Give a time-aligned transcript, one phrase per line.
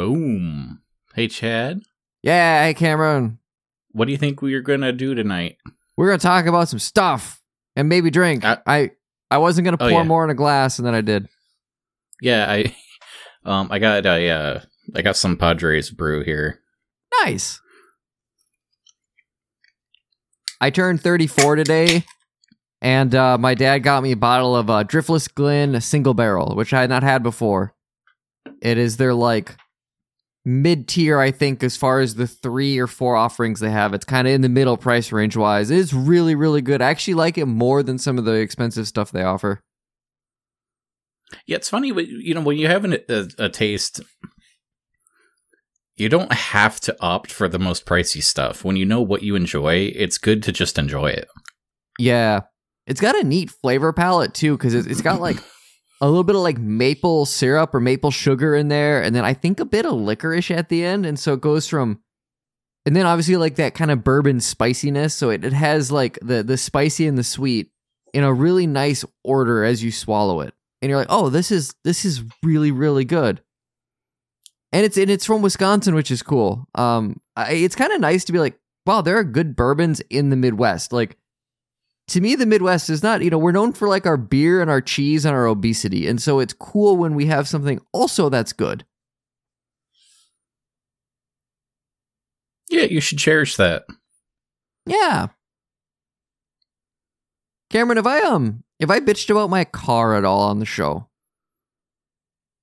[0.00, 0.80] Boom.
[1.14, 1.82] Hey, Chad.
[2.22, 3.38] Yeah, hey Cameron.
[3.90, 5.58] What do you think we're gonna do tonight?
[5.94, 7.42] We're gonna talk about some stuff
[7.76, 8.42] and maybe drink.
[8.42, 8.92] Uh, I
[9.30, 10.04] I wasn't gonna oh, pour yeah.
[10.04, 11.28] more in a glass, and then I did.
[12.22, 12.74] Yeah, I,
[13.44, 14.60] um, I got a, uh,
[14.94, 16.60] I got some Padres brew here.
[17.22, 17.60] Nice.
[20.62, 22.06] I turned 34 today,
[22.80, 26.72] and uh, my dad got me a bottle of uh, Driftless Glen Single Barrel, which
[26.72, 27.74] I had not had before.
[28.62, 29.56] It is their like
[30.44, 33.94] mid tier, I think, as far as the three or four offerings they have.
[33.94, 35.70] It's kind of in the middle price range wise.
[35.70, 36.80] It is really, really good.
[36.80, 39.60] I actually like it more than some of the expensive stuff they offer.
[41.46, 44.00] Yeah, it's funny, but you know, when you have an, a, a taste,
[45.96, 48.64] you don't have to opt for the most pricey stuff.
[48.64, 51.28] When you know what you enjoy, it's good to just enjoy it.
[51.98, 52.40] Yeah.
[52.86, 55.36] It's got a neat flavor palette too, because it's, it's got like
[56.00, 59.34] a little bit of like maple syrup or maple sugar in there, and then I
[59.34, 61.04] think a bit of licorice at the end.
[61.04, 62.00] And so it goes from
[62.86, 65.14] and then obviously like that kind of bourbon spiciness.
[65.14, 67.70] So it, it has like the the spicy and the sweet
[68.12, 70.54] in a really nice order as you swallow it.
[70.82, 73.42] And you're like, oh, this is this is really, really good.
[74.72, 76.66] And it's and it's from Wisconsin, which is cool.
[76.74, 80.30] Um, I, it's kind of nice to be like, wow, there are good bourbons in
[80.30, 80.92] the Midwest.
[80.92, 81.18] Like
[82.10, 84.70] to me, the Midwest is not, you know, we're known for like our beer and
[84.70, 86.06] our cheese and our obesity.
[86.06, 88.84] And so it's cool when we have something also that's good.
[92.68, 93.84] Yeah, you should cherish that.
[94.86, 95.28] Yeah.
[97.70, 101.08] Cameron, if I um if I bitched about my car at all on the show,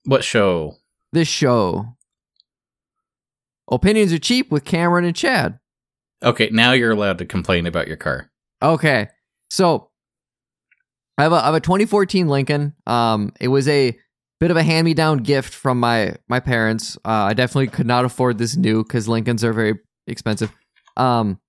[0.06, 0.76] What show?
[1.14, 1.96] this show,
[3.72, 5.60] opinions are cheap with Cameron and Chad.
[6.24, 8.30] Okay, now you're allowed to complain about your car.
[8.62, 9.08] Okay,
[9.50, 9.90] so
[11.18, 12.74] I have a I have a 2014 Lincoln.
[12.86, 13.98] Um, it was a
[14.40, 16.98] bit of a hand me down gift from my my parents.
[16.98, 19.76] Uh, I definitely could not afford this new because Lincolns are very
[20.06, 20.52] expensive.
[20.96, 21.40] Um,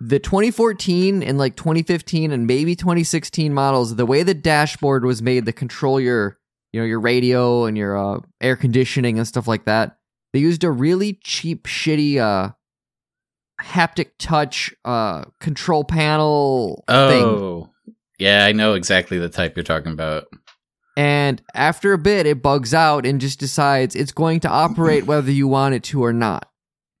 [0.00, 5.46] the 2014 and like 2015 and maybe 2016 models, the way the dashboard was made
[5.46, 6.38] to control your
[6.72, 9.96] you know your radio and your uh, air conditioning and stuff like that,
[10.34, 12.52] they used a really cheap, shitty uh
[13.60, 17.24] haptic touch uh control panel thing.
[17.24, 17.70] Oh,
[18.18, 20.24] yeah, I know exactly the type you're talking about.
[20.96, 25.30] And after a bit, it bugs out and just decides it's going to operate whether
[25.30, 26.48] you want it to or not.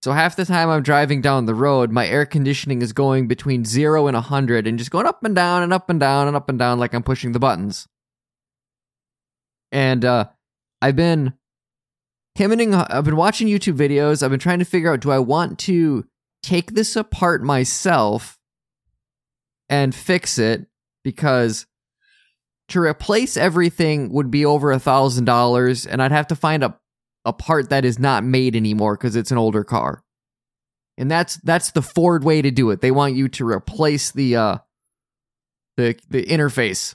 [0.02, 3.64] So half the time I'm driving down the road, my air conditioning is going between
[3.64, 6.48] zero and 100 and just going up and down and up and down and up
[6.48, 7.88] and down like I'm pushing the buttons.
[9.72, 10.26] And uh,
[10.80, 11.32] I've been
[12.36, 14.22] hemming, I've been watching YouTube videos.
[14.22, 16.06] I've been trying to figure out do I want to
[16.46, 18.38] take this apart myself
[19.68, 20.66] and fix it
[21.02, 21.66] because
[22.68, 26.78] to replace everything would be over a thousand dollars and i'd have to find a,
[27.26, 30.02] a part that is not made anymore because it's an older car.
[30.96, 32.80] And that's that's the ford way to do it.
[32.80, 34.58] They want you to replace the uh
[35.76, 36.94] the the interface.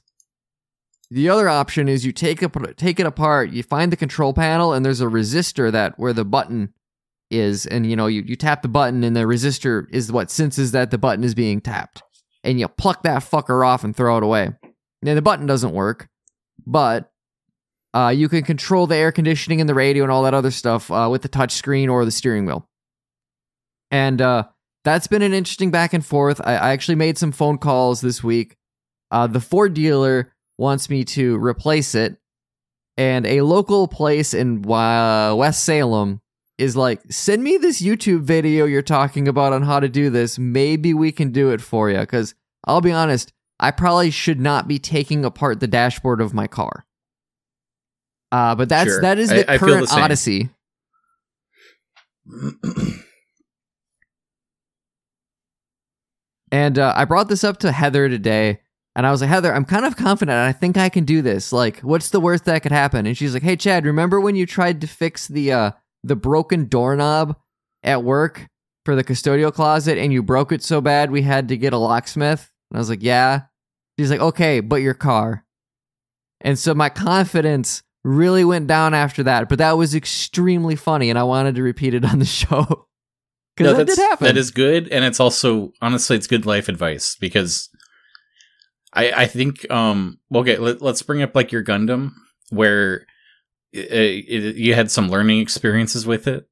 [1.11, 4.73] The other option is you take it take it apart you find the control panel
[4.73, 6.73] and there's a resistor that where the button
[7.31, 10.71] is and you know you, you tap the button and the resistor is what senses
[10.71, 12.03] that the button is being tapped
[12.43, 14.51] and you pluck that fucker off and throw it away
[15.01, 16.09] now the button doesn't work,
[16.65, 17.11] but
[17.93, 20.91] uh, you can control the air conditioning and the radio and all that other stuff
[20.91, 22.69] uh, with the touch screen or the steering wheel.
[23.89, 24.45] And uh,
[24.83, 26.39] that's been an interesting back and forth.
[26.43, 28.55] I, I actually made some phone calls this week.
[29.09, 32.17] Uh, the Ford dealer wants me to replace it,
[32.95, 36.21] and a local place in uh, West Salem
[36.61, 40.37] is like, send me this YouTube video you're talking about on how to do this.
[40.37, 41.99] Maybe we can do it for you.
[41.99, 42.35] Because
[42.65, 46.85] I'll be honest, I probably should not be taking apart the dashboard of my car.
[48.31, 49.01] Uh, but that's Sure.
[49.01, 50.49] that is the I- I the current odyssey.
[56.51, 58.59] And uh, I brought this up to Heather today,
[58.95, 60.37] and I was like, Heather, I'm kind of confident.
[60.37, 61.53] I think I can do this.
[61.53, 63.05] Like, what's the worst that could happen?
[63.05, 65.71] And she's like, Hey, Chad, remember when you tried to fix the uh,
[66.03, 67.35] the broken doorknob
[67.83, 68.47] at work
[68.85, 71.77] for the custodial closet, and you broke it so bad we had to get a
[71.77, 72.49] locksmith?
[72.69, 73.41] And I was like, Yeah.
[73.99, 75.45] She's like, Okay, but your car.
[76.41, 81.19] And so my confidence really went down after that, but that was extremely funny, and
[81.19, 82.87] I wanted to repeat it on the show.
[83.55, 84.25] Because No, that did happen.
[84.25, 87.69] That is good, and it's also honestly it's good life advice because
[88.93, 92.13] I I think um okay let, let's bring up like your Gundam
[92.49, 93.05] where
[93.73, 96.45] it, it, you had some learning experiences with it,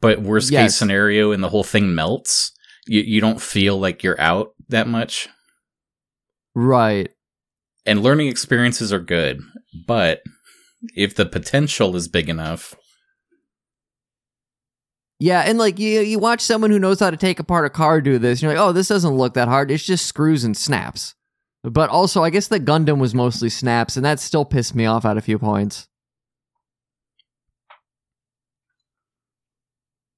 [0.00, 2.52] but worst case scenario and the whole thing melts.
[2.86, 5.28] You you don't feel like you're out that much,
[6.54, 7.10] right.
[7.86, 9.40] and learning experiences are good,
[9.86, 10.22] but
[10.96, 12.74] if the potential is big enough,
[15.20, 18.00] Yeah, and like you you watch someone who knows how to take apart a car
[18.00, 19.70] do this, and you're like, oh, this doesn't look that hard.
[19.70, 21.14] It's just screws and snaps.
[21.62, 25.04] But also, I guess the Gundam was mostly snaps, and that still pissed me off
[25.04, 25.86] at a few points.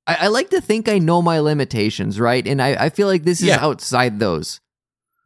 [0.06, 2.46] I, I like to think I know my limitations, right?
[2.46, 3.64] And I, I feel like this is Yeah.
[3.64, 4.60] outside those.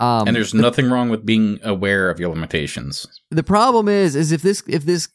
[0.01, 3.07] Um, and there's nothing wrong with being aware of your limitations.
[3.33, 5.09] the problem is is if this if this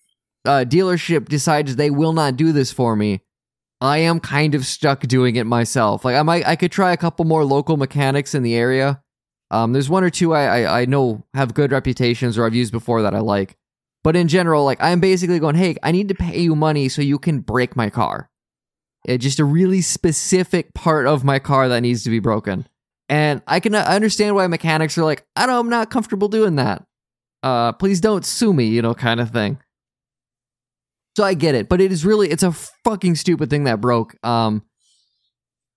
[0.45, 3.21] uh, dealership decides they will not do this for me
[3.79, 6.97] i am kind of stuck doing it myself like i might i could try a
[6.97, 9.01] couple more local mechanics in the area
[9.51, 12.73] um, there's one or two I, I i know have good reputations or i've used
[12.73, 13.55] before that i like
[14.03, 17.01] but in general like i'm basically going hey i need to pay you money so
[17.01, 18.29] you can break my car
[19.05, 22.67] it's just a really specific part of my car that needs to be broken.
[23.09, 26.55] And i can uh, understand why mechanics are like i don't i'm not comfortable doing
[26.55, 26.85] that.
[27.43, 29.59] Uh please don't sue me you know kind of thing.
[31.17, 34.15] So i get it but it is really it's a fucking stupid thing that broke
[34.25, 34.63] um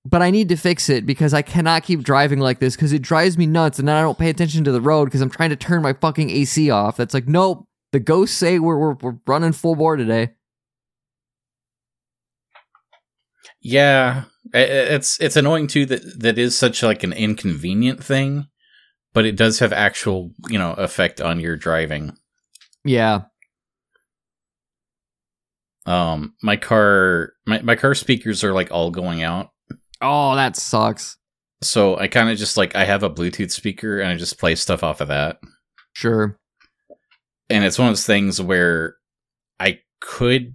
[0.05, 3.03] but i need to fix it because i cannot keep driving like this because it
[3.03, 5.51] drives me nuts and then i don't pay attention to the road because i'm trying
[5.51, 6.97] to turn my fucking ac off.
[6.97, 10.31] That's like nope the ghosts say we're, we're, we're running full bore today
[13.69, 18.47] Yeah, it's it's annoying too that that is such like an inconvenient thing,
[19.13, 22.17] but it does have actual you know effect on your driving.
[22.85, 23.23] yeah
[25.85, 29.51] Um, my car my my car speakers are like all going out,
[30.01, 31.17] oh that sucks
[31.61, 34.55] so I kind of just like I have a Bluetooth speaker and I just play
[34.55, 35.39] stuff off of that.
[35.93, 36.39] sure
[37.51, 38.95] and it's one of those things where
[39.59, 40.55] I could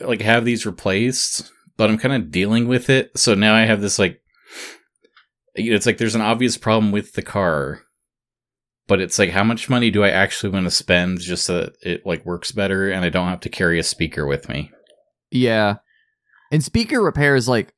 [0.00, 3.16] like have these replaced, but I'm kind of dealing with it.
[3.16, 4.20] So now I have this like
[5.54, 7.80] it's like there's an obvious problem with the car,
[8.86, 11.76] but it's like how much money do I actually want to spend just so that
[11.82, 14.70] it like works better and I don't have to carry a speaker with me.
[15.30, 15.76] Yeah.
[16.52, 17.72] And speaker repair is like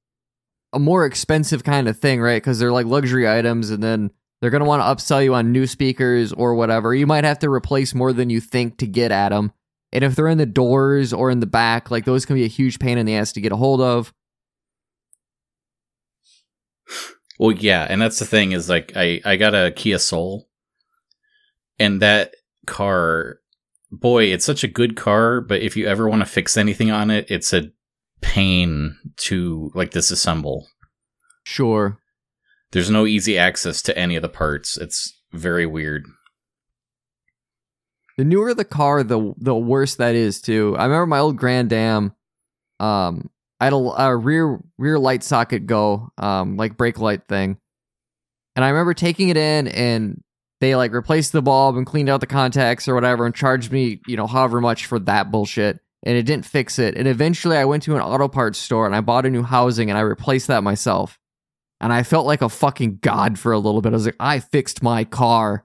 [0.72, 2.42] a more expensive kind of thing, right?
[2.42, 4.10] Because they're like luxury items and then
[4.40, 6.94] they're going to want to upsell you on new speakers or whatever.
[6.94, 9.52] You might have to replace more than you think to get at them.
[9.92, 12.48] And if they're in the doors or in the back, like those can be a
[12.48, 14.12] huge pain in the ass to get a hold of.
[17.38, 20.48] Well, yeah, and that's the thing is like I I got a Kia Soul,
[21.78, 22.34] and that
[22.66, 23.38] car,
[23.90, 25.40] boy, it's such a good car.
[25.40, 27.70] But if you ever want to fix anything on it, it's a
[28.20, 30.64] pain to like disassemble.
[31.44, 31.98] Sure.
[32.72, 34.76] There's no easy access to any of the parts.
[34.76, 36.06] It's very weird.
[38.18, 40.76] The newer the car, the the worse that is too.
[40.76, 42.12] I remember my old Grand Am.
[42.80, 43.30] Um,
[43.60, 47.58] I had a, a rear rear light socket go, um, like brake light thing,
[48.56, 50.20] and I remember taking it in and
[50.60, 54.00] they like replaced the bulb and cleaned out the contacts or whatever and charged me,
[54.08, 55.78] you know, however much for that bullshit.
[56.04, 56.96] And it didn't fix it.
[56.96, 59.90] And eventually, I went to an auto parts store and I bought a new housing
[59.90, 61.18] and I replaced that myself.
[61.80, 63.92] And I felt like a fucking god for a little bit.
[63.92, 65.64] I was like, I fixed my car.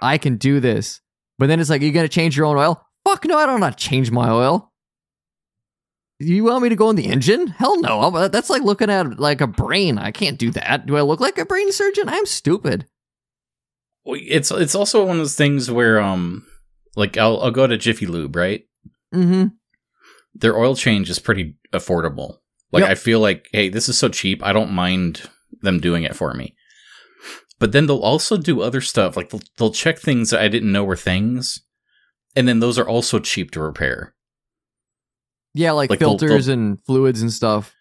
[0.00, 1.00] I can do this.
[1.40, 2.86] But then it's like, you're gonna change your own oil?
[3.04, 4.70] Fuck no, I don't want to change my oil.
[6.18, 7.46] You want me to go in the engine?
[7.46, 8.00] Hell no.
[8.00, 9.96] I'm- That's like looking at like a brain.
[9.96, 10.84] I can't do that.
[10.84, 12.10] Do I look like a brain surgeon?
[12.10, 12.86] I'm stupid.
[14.04, 16.44] Well, It's it's also one of those things where um
[16.94, 18.64] like I'll I'll go to Jiffy Lube right.
[19.14, 19.46] Mm-hmm.
[20.34, 22.36] Their oil change is pretty affordable.
[22.70, 22.90] Like Yep.
[22.90, 24.44] I feel like hey, this is so cheap.
[24.44, 25.22] I don't mind
[25.62, 26.54] them doing it for me.
[27.60, 29.16] But then they'll also do other stuff.
[29.16, 31.60] Like they'll, they'll check things that I didn't know were things,
[32.34, 34.14] and then those are also cheap to repair.
[35.54, 37.72] Yeah, like, Like, they'll- filters and fluids and stuff.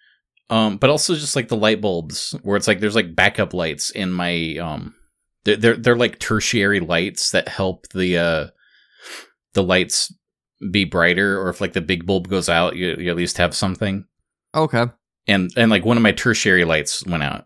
[0.51, 3.91] Um, but also just like the light bulbs, where it's like there's like backup lights
[3.91, 4.95] in my um,
[5.45, 8.47] they're they're, they're like tertiary lights that help the uh
[9.53, 10.11] the lights
[10.71, 13.55] be brighter, or if like the big bulb goes out, you, you at least have
[13.55, 14.05] something.
[14.55, 14.85] Okay.
[15.27, 17.45] And and like one of my tertiary lights went out.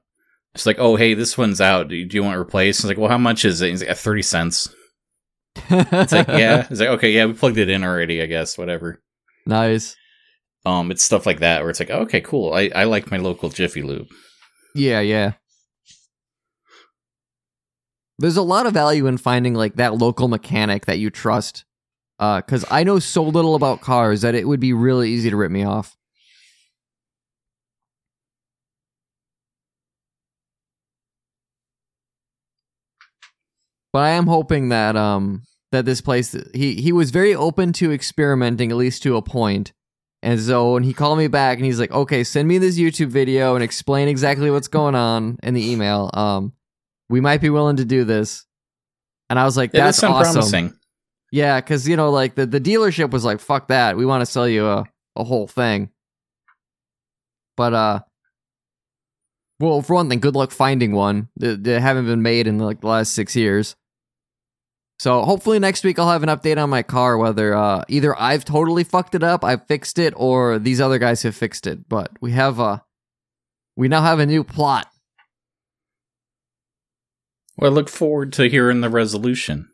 [0.55, 1.87] It's like, oh hey, this one's out.
[1.87, 2.79] Do you, do you want to replace?
[2.79, 3.69] It's like, well, how much is it?
[3.71, 4.73] He's like, thirty cents.
[5.69, 6.67] It's like, yeah.
[6.69, 8.21] It's like, okay, yeah, we plugged it in already.
[8.21, 9.01] I guess whatever.
[9.45, 9.95] nice.
[10.65, 12.53] Um, it's stuff like that where it's like, okay, cool.
[12.53, 14.07] I I like my local Jiffy Lube.
[14.75, 15.33] Yeah, yeah.
[18.19, 21.65] There's a lot of value in finding like that local mechanic that you trust.
[22.19, 25.35] Uh, cause I know so little about cars that it would be really easy to
[25.35, 25.97] rip me off.
[33.93, 37.91] But I am hoping that um that this place he he was very open to
[37.91, 39.71] experimenting at least to a point.
[40.21, 43.09] And so when he called me back and he's like, "Okay, send me this YouTube
[43.09, 46.09] video and explain exactly what's going on in the email.
[46.13, 46.53] Um,
[47.09, 48.45] we might be willing to do this."
[49.29, 50.73] And I was like, "That's awesome." promising.
[51.31, 54.25] Yeah, because you know, like the, the dealership was like, "Fuck that, we want to
[54.25, 54.85] sell you a,
[55.15, 55.89] a whole thing."
[57.57, 57.99] But uh,
[59.59, 61.29] Well, for one thing, good luck finding one.
[61.37, 63.75] They, they haven't been made in like the last six years.
[65.03, 68.45] So hopefully next week I'll have an update on my car whether uh, either I've
[68.45, 71.89] totally fucked it up, I've fixed it, or these other guys have fixed it.
[71.89, 72.85] But we have a
[73.75, 74.87] we now have a new plot.
[77.57, 79.67] Well, I look forward to hearing the resolution.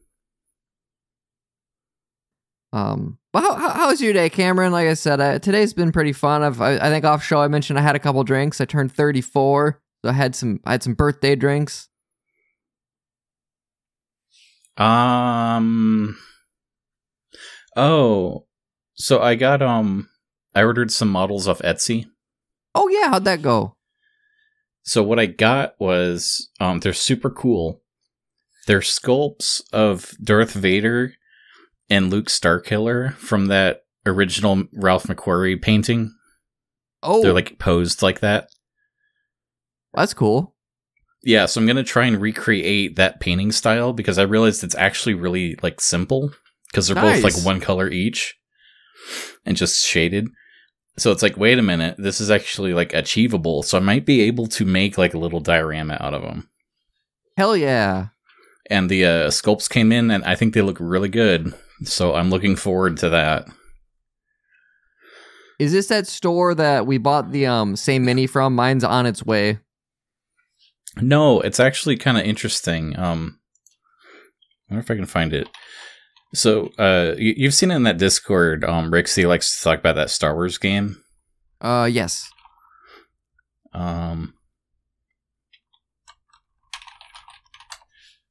[2.73, 4.71] Um, but how, how, how's your day, Cameron?
[4.71, 6.41] Like I said, uh, today's been pretty fun.
[6.41, 8.59] I've, I, I think off show I mentioned I had a couple drinks.
[8.61, 11.88] I turned 34, so I had some I had some birthday drinks.
[14.79, 16.17] Um.
[17.75, 18.45] Oh,
[18.95, 20.09] so I got um,
[20.55, 22.05] I ordered some models off Etsy.
[22.73, 23.75] Oh yeah, how'd that go?
[24.83, 27.81] So what I got was um, they're super cool.
[28.67, 31.13] They're sculpts of Darth Vader
[31.89, 36.13] and Luke Starkiller from that original Ralph McQuarrie painting.
[37.01, 38.49] Oh, They're like posed like that.
[39.93, 40.55] that's cool.
[41.23, 45.15] Yeah, so I'm gonna try and recreate that painting style because I realized it's actually
[45.15, 46.31] really like simple
[46.67, 48.35] because they're both like one color each
[49.45, 50.27] and just shaded.
[50.97, 53.63] So it's like, wait a minute, this is actually like achievable.
[53.63, 56.49] So I might be able to make like a little diorama out of them.
[57.37, 58.07] Hell yeah.
[58.69, 61.53] And the uh, sculpts came in, and I think they look really good.
[61.83, 63.47] So I'm looking forward to that.
[65.57, 68.55] Is this that store that we bought the um same mini from?
[68.55, 69.59] Mine's on its way.
[71.01, 72.97] No, it's actually kind of interesting.
[72.97, 73.39] Um,
[74.69, 75.47] I wonder if I can find it.
[76.33, 78.63] So, uh, you, you've seen it in that Discord.
[78.63, 81.01] Um, Rixie likes to talk about that Star Wars game.
[81.59, 82.29] Uh, yes.
[83.73, 84.35] Um,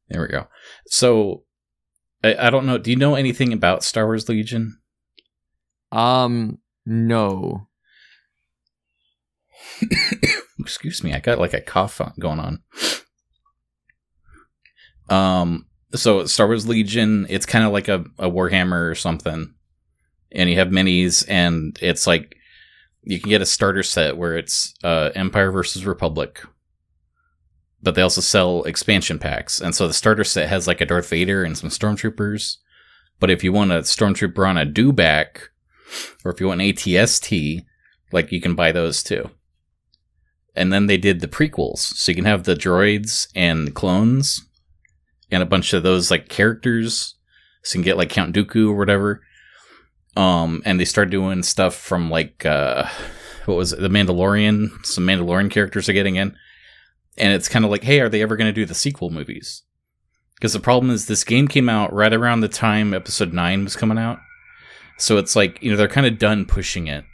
[0.09, 0.47] there we go.
[0.87, 1.43] So,
[2.23, 2.79] I, I don't know.
[2.79, 4.79] Do you know anything about Star Wars Legion?
[5.91, 7.69] Um, no.
[10.69, 12.63] Excuse me, I got like a cough going on.
[15.09, 19.55] Um, so Star Wars Legion, it's kind of like a, a Warhammer or something,
[20.31, 22.37] and you have minis, and it's like
[23.03, 26.43] you can get a starter set where it's uh, Empire versus Republic,
[27.83, 31.09] but they also sell expansion packs, and so the starter set has like a Darth
[31.09, 32.59] Vader and some stormtroopers.
[33.21, 35.49] But if you want a stormtrooper on a dewback,
[36.27, 37.65] or if you want an ATST,
[38.13, 39.31] like you can buy those too
[40.59, 41.79] and then they did the prequels.
[41.79, 44.45] So you can have the droids and clones
[45.31, 47.15] and a bunch of those like characters.
[47.63, 49.23] So you can get like count dooku or whatever.
[50.17, 52.89] Um and they start doing stuff from like uh
[53.47, 53.81] what was it?
[53.81, 54.85] The mandalorian.
[54.85, 56.37] Some mandalorian characters are getting in.
[57.17, 59.63] And it's kind of like hey are they ever going to do the sequel movies?
[60.35, 63.77] Because the problem is this game came out right around the time episode 9 was
[63.77, 64.19] coming out.
[64.99, 67.05] So it's like you know they're kind of done pushing it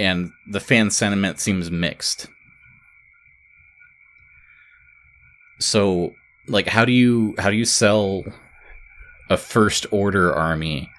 [0.00, 2.26] and the fan sentiment seems mixed.
[5.60, 6.14] So,
[6.48, 8.24] like, how do you how do you sell
[9.28, 10.90] a first order army?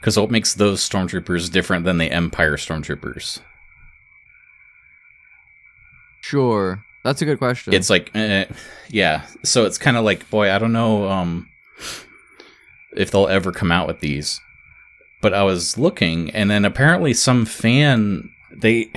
[0.00, 3.40] Because what makes those stormtroopers different than the Empire stormtroopers?
[6.22, 6.84] Sure.
[7.04, 7.72] That's a good question.
[7.72, 8.46] It's like, eh,
[8.88, 9.26] yeah.
[9.42, 11.48] So it's kind of like, boy, I don't know um,
[12.96, 14.40] if they'll ever come out with these.
[15.22, 18.30] But I was looking, and then apparently some fan
[18.60, 18.90] they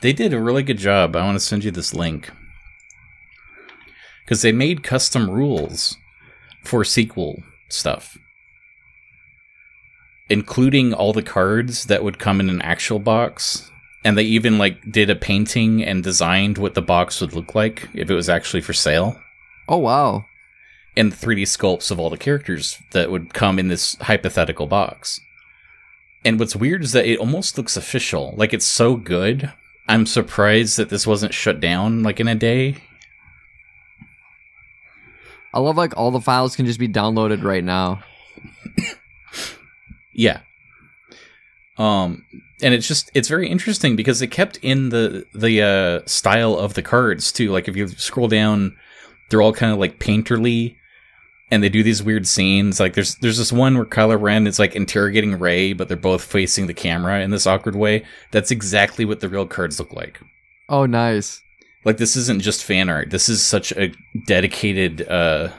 [0.00, 1.16] they did a really good job.
[1.16, 2.30] I want to send you this link
[4.24, 5.96] because they made custom rules
[6.64, 8.18] for sequel stuff,
[10.28, 13.70] including all the cards that would come in an actual box.
[14.04, 17.88] And they even like did a painting and designed what the box would look like
[17.92, 19.20] if it was actually for sale.
[19.68, 20.26] oh wow.
[20.96, 25.20] And 3D sculpts of all the characters that would come in this hypothetical box.
[26.26, 28.34] And what's weird is that it almost looks official.
[28.36, 29.52] Like it's so good.
[29.86, 32.78] I'm surprised that this wasn't shut down like in a day.
[35.54, 38.02] I love like all the files can just be downloaded right now.
[40.18, 40.40] Yeah.
[41.76, 42.24] Um
[42.62, 46.72] and it's just it's very interesting because it kept in the the uh style of
[46.72, 47.52] the cards too.
[47.52, 48.74] Like if you scroll down,
[49.28, 50.76] they're all kind of like painterly
[51.50, 52.80] and they do these weird scenes.
[52.80, 56.24] Like there's there's this one where Kylo Ren is like interrogating Rey, but they're both
[56.24, 58.04] facing the camera in this awkward way.
[58.30, 60.20] That's exactly what the real cards look like.
[60.68, 61.42] Oh nice.
[61.84, 63.10] Like this isn't just fan art.
[63.10, 63.92] This is such a
[64.26, 65.50] dedicated uh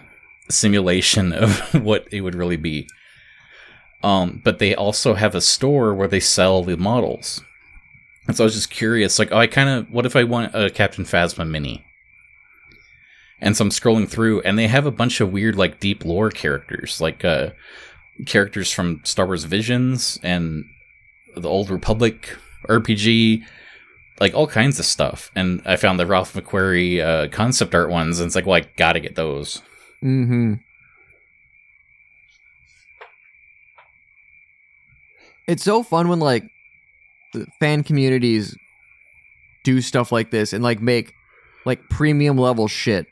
[0.50, 2.88] simulation of what it would really be.
[4.04, 7.42] Um, but they also have a store where they sell the models.
[8.28, 10.54] And so I was just curious, like, oh, I kind of, what if I want
[10.54, 11.84] a Captain Phasma mini?
[13.40, 16.32] And so I'm scrolling through, and they have a bunch of weird, like, deep lore
[16.32, 17.52] characters, like uh,
[18.26, 20.66] characters from Star Wars Visions and
[21.36, 22.36] the Old Republic
[22.68, 23.44] RPG.
[24.20, 25.30] like all kinds of stuff.
[25.36, 28.66] And I found the Ralph McQuarrie uh, concept art ones, and it's like, well, I
[28.76, 29.62] gotta get those.
[30.04, 30.56] Mm-hmm.
[35.48, 36.44] It's so fun when like
[37.34, 38.56] the fan communities
[39.64, 41.14] do stuff like this and like make
[41.66, 43.08] like premium level shit.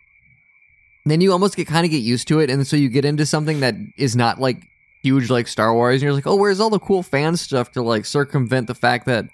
[1.12, 3.26] Then you almost get kind of get used to it, and so you get into
[3.26, 4.58] something that is not like
[5.04, 7.82] huge like Star Wars, and you're like, oh, where's all the cool fan stuff to
[7.82, 9.26] like circumvent the fact that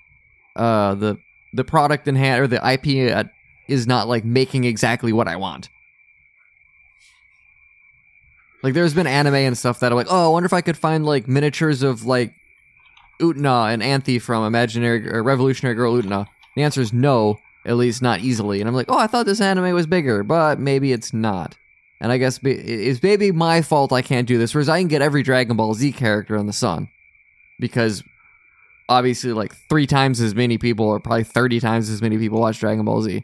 [0.55, 1.17] uh the
[1.53, 3.23] the product in hand or the IP uh,
[3.67, 5.69] is not like making exactly what I want.
[8.63, 10.77] Like there's been anime and stuff that I'm like, oh, I wonder if I could
[10.77, 12.33] find like miniatures of like
[13.19, 16.27] Utena and Anthy from Imaginary or Revolutionary Girl Utena.
[16.55, 18.59] The answer is no, at least not easily.
[18.59, 21.57] And I'm like, oh, I thought this anime was bigger, but maybe it's not.
[22.01, 25.03] And I guess it's maybe my fault I can't do this, whereas I can get
[25.03, 26.89] every Dragon Ball Z character in the sun.
[27.59, 28.03] Because
[28.89, 32.59] obviously, like three times as many people, or probably 30 times as many people, watch
[32.59, 33.23] Dragon Ball Z.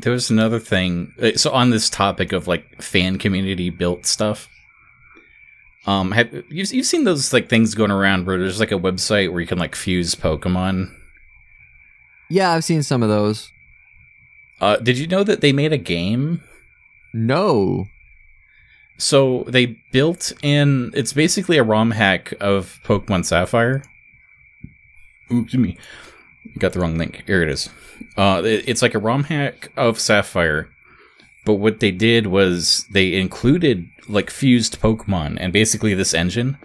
[0.00, 1.12] There was another thing.
[1.20, 4.48] uh, So on this topic of like fan community built stuff,
[5.86, 9.30] um, have you've you've seen those like things going around where there's like a website
[9.30, 10.90] where you can like fuse Pokemon.
[12.28, 13.50] Yeah, I've seen some of those.
[14.60, 16.42] Uh, did you know that they made a game?
[17.12, 17.86] No.
[18.98, 20.90] So they built in.
[20.94, 23.82] It's basically a ROM hack of Pokemon Sapphire.
[25.30, 25.76] Oops, me.
[26.58, 27.22] Got the wrong link.
[27.26, 27.68] Here it is.
[28.16, 30.68] Uh, it- it's like a ROM hack of Sapphire,
[31.44, 36.56] but what they did was they included like fused Pokemon and basically this engine.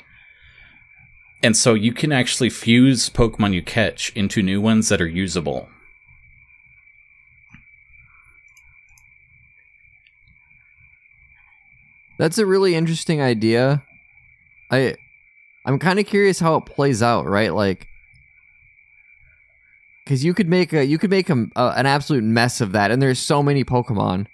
[1.43, 5.69] And so you can actually fuse Pokemon you catch into new ones that are usable.
[12.19, 13.81] That's a really interesting idea.
[14.69, 14.95] I
[15.65, 17.53] I'm kind of curious how it plays out, right?
[17.53, 17.87] Like
[20.05, 22.91] cuz you could make a you could make a, a, an absolute mess of that
[22.91, 24.27] and there's so many Pokemon.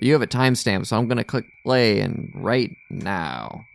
[0.00, 3.66] You have a timestamp, so I'm going to click play and right now.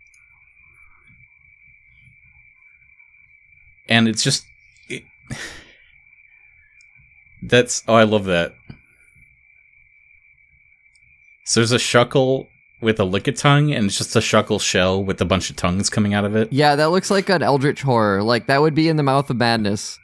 [3.88, 4.44] And it's just
[4.88, 5.02] it,
[7.42, 8.54] that's oh i love that
[11.44, 12.46] so there's a shuckle
[12.80, 16.14] with a lickitung and it's just a shuckle shell with a bunch of tongues coming
[16.14, 18.22] out of it Yeah, that looks like an eldritch horror.
[18.22, 19.98] Like that would be in the mouth of madness.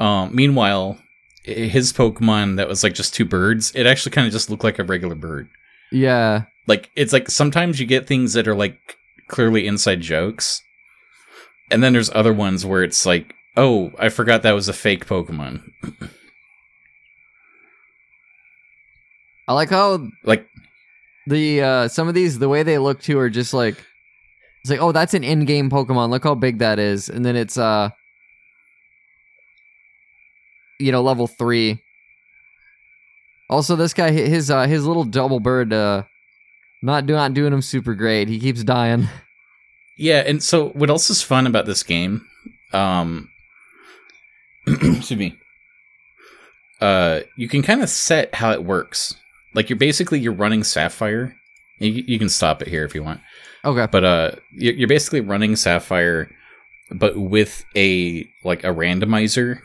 [0.00, 0.98] um, meanwhile
[1.42, 4.78] his pokemon that was like just two birds it actually kind of just looked like
[4.78, 5.48] a regular bird
[5.92, 6.44] Yeah.
[6.66, 8.78] like it's like sometimes you get things that are like
[9.28, 10.62] clearly inside jokes
[11.70, 15.06] and then there's other ones where it's like oh i forgot that was a fake
[15.06, 15.62] pokemon.
[19.46, 20.46] I like how like
[21.26, 23.76] the uh some of these the way they look too are just like
[24.62, 26.10] it's like oh that's an in-game pokemon.
[26.10, 27.08] Look how big that is.
[27.08, 27.90] And then it's uh
[30.80, 31.78] you know level 3
[33.48, 36.04] also this guy his uh his little double bird uh
[36.82, 38.28] not do, not doing him super great.
[38.28, 39.08] He keeps dying
[39.96, 42.26] Yeah, and so what else is fun about this game?
[42.72, 43.30] Um,
[44.66, 45.36] excuse me.
[46.80, 49.14] Uh, you can kind of set how it works.
[49.54, 51.36] Like you're basically you're running Sapphire.
[51.78, 53.20] You, you can stop it here if you want,
[53.64, 56.30] okay but uh, you're, basically running Sapphire,
[56.90, 59.60] but with a like a randomizer,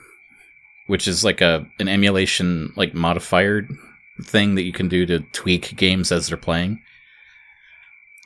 [0.87, 3.67] which is like a an emulation like modifier
[4.23, 6.81] thing that you can do to tweak games as they're playing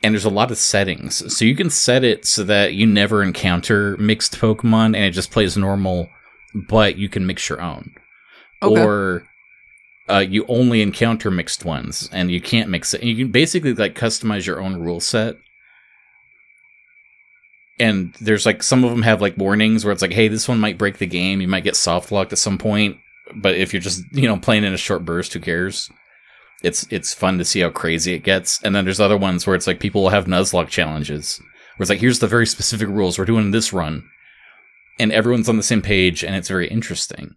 [0.04, 1.34] and there's a lot of settings.
[1.34, 5.30] So you can set it so that you never encounter mixed Pokemon and it just
[5.30, 6.10] plays normal,
[6.68, 7.94] but you can mix your own.
[8.62, 8.84] Okay.
[8.84, 9.24] Or
[10.10, 13.00] uh, you only encounter mixed ones and you can't mix it.
[13.00, 15.36] And you can basically like customize your own rule set.
[17.80, 20.60] And there's like some of them have like warnings where it's like, hey, this one
[20.60, 21.40] might break the game.
[21.40, 22.98] You might get soft locked at some point.
[23.34, 25.88] But if you're just, you know, playing in a short burst, who cares?
[26.64, 28.62] It's it's fun to see how crazy it gets.
[28.62, 31.38] And then there's other ones where it's like people will have Nuzlocke challenges,
[31.76, 34.04] where it's like here's the very specific rules we're doing this run,
[34.98, 37.36] and everyone's on the same page, and it's very interesting.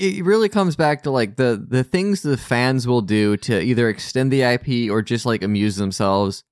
[0.00, 3.88] it really comes back to like the the things the fans will do to either
[3.88, 6.42] extend the IP or just like amuse themselves.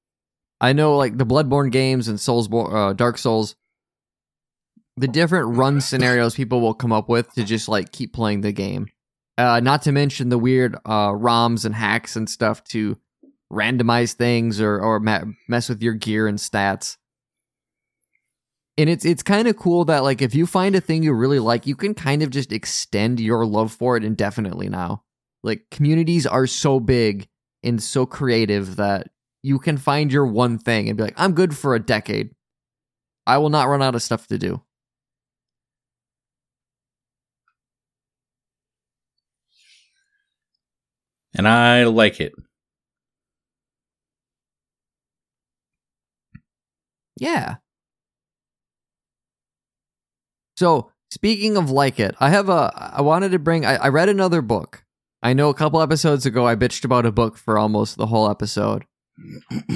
[0.61, 3.57] I know like the Bloodborne games and Souls, uh, Dark Souls,
[4.98, 8.52] the different run scenarios people will come up with to just like keep playing the
[8.52, 8.88] game.
[9.37, 12.98] Uh, not to mention the weird uh, ROMs and hacks and stuff to
[13.52, 16.96] randomize things or or ma- mess with your gear and stats.
[18.76, 21.38] And it's it's kind of cool that like if you find a thing you really
[21.38, 25.04] like, you can kind of just extend your love for it indefinitely now.
[25.42, 27.28] Like communities are so big
[27.62, 29.08] and so creative that
[29.42, 32.30] you can find your one thing and be like, I'm good for a decade.
[33.26, 34.62] I will not run out of stuff to do.
[41.38, 42.35] And I like it.
[47.16, 47.57] Yeah.
[50.57, 52.72] So speaking of like it, I have a.
[52.74, 53.64] I wanted to bring.
[53.64, 54.85] I, I read another book.
[55.22, 58.29] I know a couple episodes ago I bitched about a book for almost the whole
[58.29, 58.85] episode.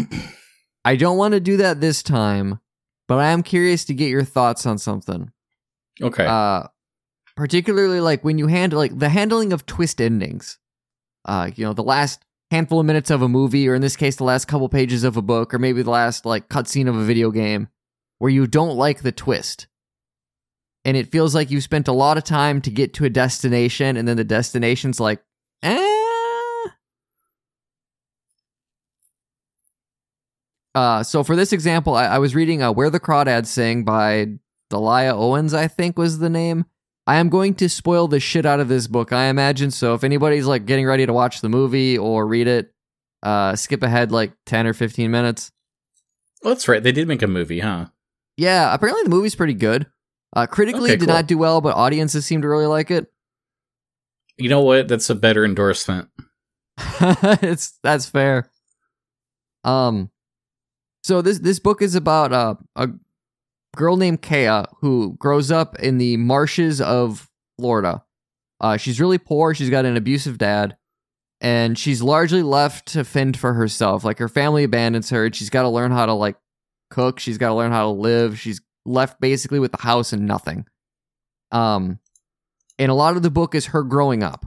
[0.85, 2.61] I don't want to do that this time,
[3.07, 5.31] but I am curious to get your thoughts on something.
[6.01, 6.27] Okay.
[6.27, 6.65] Uh,
[7.37, 10.59] particularly like when you handle like the handling of twist endings.
[11.25, 14.17] Uh, you know, the last handful of minutes of a movie, or in this case,
[14.17, 17.05] the last couple pages of a book, or maybe the last like cutscene of a
[17.05, 17.69] video game,
[18.19, 19.67] where you don't like the twist.
[20.85, 23.97] And it feels like you spent a lot of time to get to a destination,
[23.97, 25.23] and then the destination's like,
[25.63, 25.89] eh.
[30.75, 34.39] Uh, so for this example, I, I was reading uh, "Where the Crawdads Sing" by
[34.71, 36.65] Delia Owens, I think was the name.
[37.13, 39.71] I am going to spoil the shit out of this book, I imagine.
[39.71, 42.73] So if anybody's like getting ready to watch the movie or read it,
[43.23, 45.53] uh, skip ahead like ten or fifteen minutes.
[46.43, 46.83] well, that's right.
[46.83, 47.89] They did make a movie, huh?
[48.39, 49.89] Yeah, apparently the movie's pretty good.
[50.35, 51.15] Uh, critically, Okay, it did cool.
[51.15, 53.13] not do well, but audiences seem to really like it.
[54.39, 54.89] You know what?
[54.89, 56.09] That's a better endorsement.
[56.79, 58.51] it's that's fair.
[59.65, 60.11] Um,
[61.05, 62.89] so this this book is about uh, a
[63.77, 68.05] girl named Kya who grows up in the marshes of Florida.
[68.61, 69.55] Uh, she's really poor.
[69.55, 70.77] She's got an abusive dad,
[71.41, 74.05] and she's largely left to fend for herself.
[74.05, 75.27] Like her family abandons her.
[75.27, 76.37] and She's got to learn how to like
[76.91, 77.19] cook.
[77.19, 78.39] She's got to learn how to live.
[78.39, 80.67] She's left basically with the house and nothing.
[81.51, 81.99] Um,
[82.79, 84.47] and a lot of the book is her growing up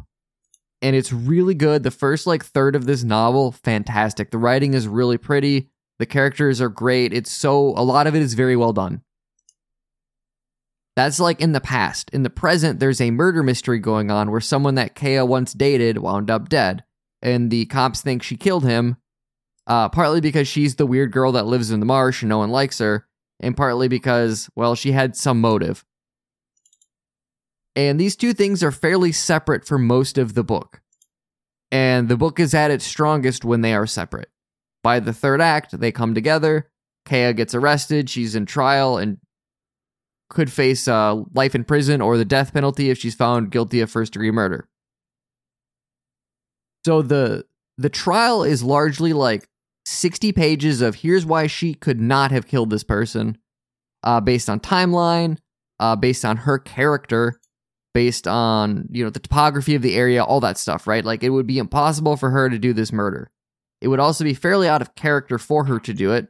[0.82, 1.84] and it's really good.
[1.84, 4.32] The first like third of this novel, fantastic.
[4.32, 5.70] The writing is really pretty.
[5.98, 7.14] The characters are great.
[7.14, 9.02] It's so a lot of it is very well done.
[10.96, 12.10] That's like in the past.
[12.12, 15.98] In the present, there's a murder mystery going on where someone that Kya once dated
[15.98, 16.84] wound up dead,
[17.22, 18.98] and the cops think she killed him.
[19.68, 22.52] Uh, partly because she's the weird girl that lives in the marsh and no one
[22.52, 23.08] likes her,
[23.40, 25.84] and partly because, well, she had some motive.
[27.76, 30.82] And these two things are fairly separate for most of the book.
[31.72, 34.30] And the book is at its strongest when they are separate.
[34.84, 36.70] By the third act, they come together.
[37.08, 38.10] Kya gets arrested.
[38.10, 39.18] She's in trial and
[40.30, 43.92] could face uh, life in prison or the death penalty if she's found guilty of
[43.92, 44.68] first degree murder.
[46.86, 47.46] So the
[47.78, 49.48] the trial is largely like
[49.86, 53.38] 60 pages of here's why she could not have killed this person,
[54.04, 55.38] uh, based on timeline,
[55.80, 57.40] uh, based on her character,
[57.94, 61.06] based on you know the topography of the area, all that stuff, right?
[61.06, 63.30] Like it would be impossible for her to do this murder.
[63.82, 66.28] It would also be fairly out of character for her to do it.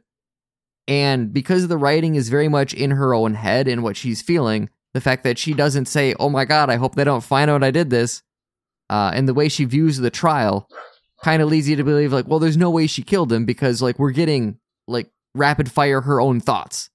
[0.88, 4.70] And because the writing is very much in her own head and what she's feeling,
[4.94, 7.64] the fact that she doesn't say, "Oh my god, I hope they don't find out
[7.64, 8.22] I did this,"
[8.88, 10.68] uh, and the way she views the trial,
[11.22, 13.82] kind of leads you to believe like, well, there's no way she killed him because
[13.82, 16.90] like we're getting like rapid fire her own thoughts.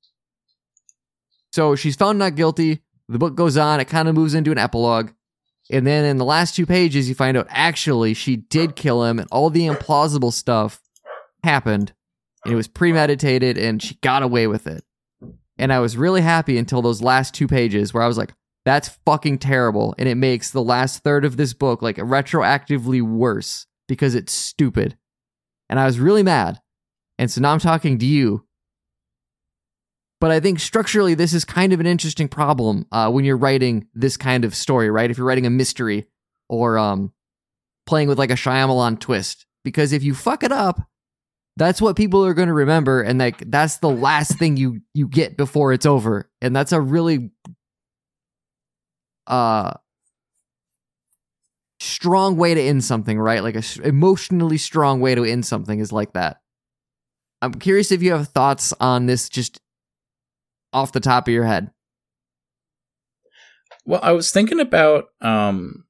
[1.52, 2.82] So she's found not guilty.
[3.10, 3.80] The book goes on.
[3.80, 5.12] It kind of moves into an epilogue.
[5.70, 9.20] And then in the last two pages, you find out actually she did kill him
[9.20, 10.82] and all the implausible stuff
[11.44, 11.94] happened.
[12.44, 14.84] And it was premeditated and she got away with it.
[15.58, 18.34] And I was really happy until those last two pages where I was like,
[18.66, 19.94] that's fucking terrible.
[19.98, 24.98] And it makes the last third of this book like retroactively worse because it's stupid.
[25.70, 26.60] And I was really mad.
[27.20, 28.46] And so now I'm talking to you
[30.22, 33.88] but I think structurally, this is kind of an interesting problem uh, when you're writing
[33.96, 35.10] this kind of story, right?
[35.10, 36.06] If you're writing a mystery
[36.48, 37.12] or um,
[37.88, 40.80] playing with like a Shyamalan twist, because if you fuck it up,
[41.58, 45.08] that's what people are going to remember, and like that's the last thing you you
[45.08, 47.32] get before it's over, and that's a really
[49.28, 49.74] uh
[51.80, 53.44] strong way to end something, right?
[53.44, 56.38] Like a emotionally strong way to end something is like that.
[57.42, 59.60] I'm curious if you have thoughts on this just
[60.74, 61.72] off the top of your head.
[63.84, 65.86] Well, I was thinking about um,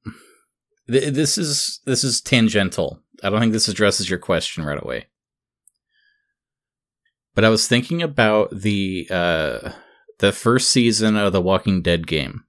[0.90, 3.00] th- this is this is tangential.
[3.22, 5.06] I don't think this addresses your question right away.
[7.34, 9.72] But I was thinking about the uh,
[10.18, 12.44] the first season of the Walking Dead game.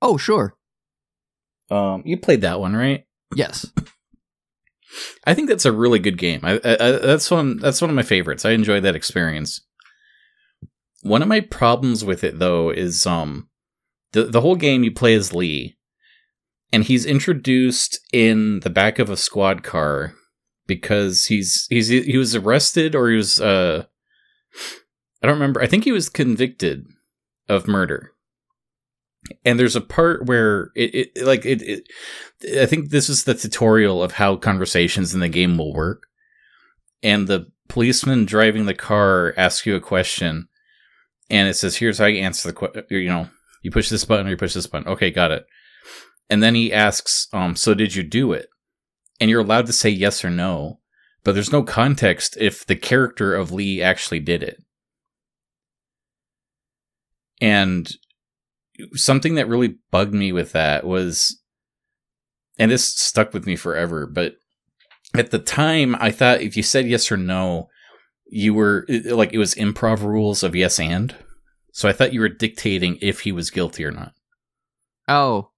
[0.00, 0.56] Oh, sure.
[1.70, 3.04] Um, you played that one, right?
[3.34, 3.66] Yes.
[5.24, 6.40] I think that's a really good game.
[6.42, 8.44] I, I, I that's one that's one of my favorites.
[8.44, 9.60] I enjoyed that experience.
[11.02, 13.48] One of my problems with it though is um
[14.12, 15.76] the the whole game you play as Lee,
[16.72, 20.14] and he's introduced in the back of a squad car
[20.68, 23.84] because he's he's he was arrested or he was uh
[25.22, 25.60] I don't remember.
[25.60, 26.86] I think he was convicted
[27.48, 28.12] of murder.
[29.44, 33.34] And there's a part where it, it like it, it I think this is the
[33.34, 36.04] tutorial of how conversations in the game will work.
[37.02, 40.48] And the policeman driving the car asks you a question
[41.30, 43.28] and it says here's how you answer the question you know
[43.62, 45.44] you push this button or you push this button okay got it
[46.30, 48.48] and then he asks um so did you do it
[49.20, 50.78] and you're allowed to say yes or no
[51.24, 54.62] but there's no context if the character of lee actually did it.
[57.40, 57.90] And
[58.94, 61.38] something that really bugged me with that was
[62.58, 64.36] and this stuck with me forever but
[65.14, 67.68] at the time i thought if you said yes or no
[68.30, 71.14] you were like it was improv rules of yes and.
[71.72, 74.12] So i thought you were dictating if he was guilty or not.
[75.08, 75.50] Oh,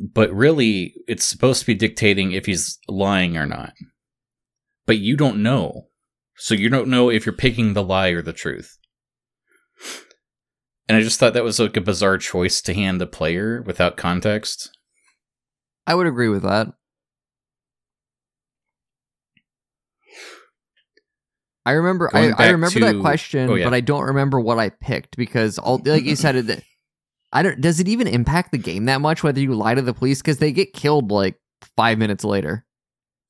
[0.00, 3.72] but really it's supposed to be dictating if he's lying or not
[4.86, 5.88] but you don't know
[6.36, 8.78] so you don't know if you're picking the lie or the truth
[10.88, 13.96] and i just thought that was like a bizarre choice to hand the player without
[13.96, 14.70] context
[15.90, 16.68] I would agree with that.
[21.66, 23.64] I remember I, I remember that question, oh, yeah.
[23.64, 26.64] but I don't remember what I picked because all like you said it
[27.32, 29.94] I don't does it even impact the game that much whether you lie to the
[29.94, 30.20] police?
[30.20, 31.38] Because they get killed like
[31.76, 32.64] five minutes later.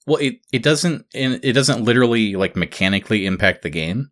[0.06, 4.10] well it, it doesn't it doesn't literally like mechanically impact the game.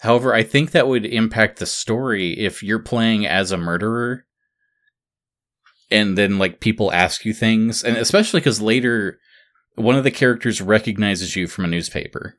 [0.00, 4.26] However i think that would impact the story if you're playing as a murderer
[5.90, 9.18] and then like people ask you things and especially because later
[9.76, 12.38] one of the characters recognizes you from a newspaper.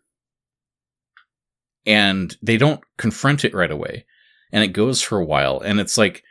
[1.86, 4.06] And they don't confront it right away
[4.52, 6.24] and it goes for a while and it's like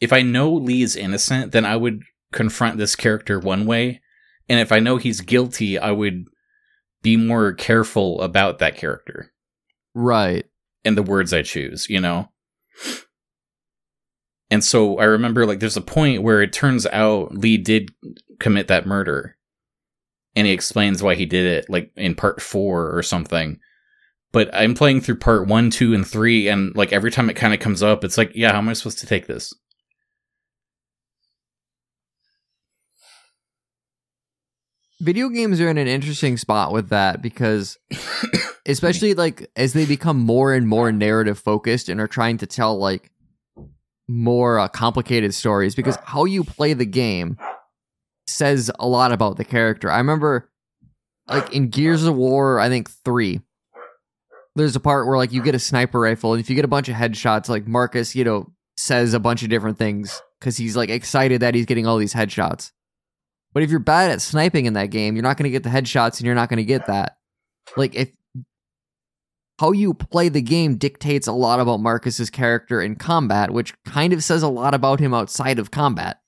[0.00, 4.00] if i know lee is innocent then i would confront this character one way
[4.48, 6.24] and if i know he's guilty i would
[7.02, 9.32] be more careful about that character
[9.94, 10.44] Right.
[10.84, 12.28] and the words I choose, you know?
[14.50, 17.90] And so I remember like there's a point where it turns out Lee did
[18.38, 19.36] commit that murder.
[20.34, 23.58] And he explains why he did it, like in part four or something.
[24.30, 27.52] But I'm playing through part one, two, and three, and like every time it kind
[27.54, 29.52] of comes up, it's like, yeah, how am I supposed to take this?
[35.00, 37.78] Video games are in an interesting spot with that because
[38.66, 42.76] especially like as they become more and more narrative focused and are trying to tell
[42.78, 43.10] like
[44.08, 47.38] more uh, complicated stories because how you play the game
[48.26, 49.90] says a lot about the character.
[49.90, 50.50] I remember
[51.28, 53.40] like in Gears of War, I think 3
[54.56, 56.68] there's a part where like you get a sniper rifle and if you get a
[56.68, 60.76] bunch of headshots like Marcus, you know, says a bunch of different things cuz he's
[60.76, 62.72] like excited that he's getting all these headshots.
[63.58, 65.68] But if you're bad at sniping in that game, you're not going to get the
[65.68, 67.16] headshots and you're not going to get that.
[67.76, 68.12] Like if
[69.58, 74.12] how you play the game dictates a lot about Marcus's character in combat, which kind
[74.12, 76.20] of says a lot about him outside of combat.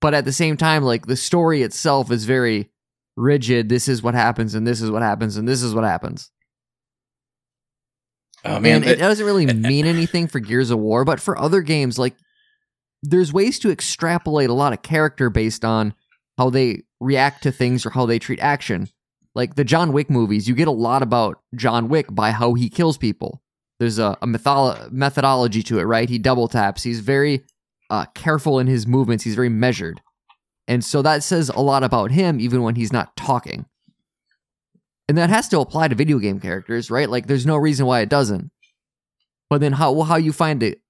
[0.00, 2.70] But at the same time, like the story itself is very
[3.16, 3.68] rigid.
[3.68, 6.30] This is what happens, and this is what happens, and this is what happens.
[8.44, 11.98] Oh and it doesn't really mean anything for Gears of War, but for other games,
[11.98, 12.14] like
[13.02, 15.92] there's ways to extrapolate a lot of character based on
[16.38, 18.88] how they react to things or how they treat action.
[19.34, 22.68] Like the John Wick movies, you get a lot about John Wick by how he
[22.68, 23.42] kills people.
[23.80, 26.08] There's a, a methodology to it, right?
[26.08, 26.84] He double taps.
[26.84, 27.44] He's very
[27.90, 29.24] uh, careful in his movements.
[29.24, 30.00] He's very measured.
[30.68, 33.66] And so that says a lot about him, even when he's not talking.
[35.08, 37.10] And that has to apply to video game characters, right?
[37.10, 38.50] Like, there's no reason why it doesn't.
[39.50, 40.80] But then how how you find it,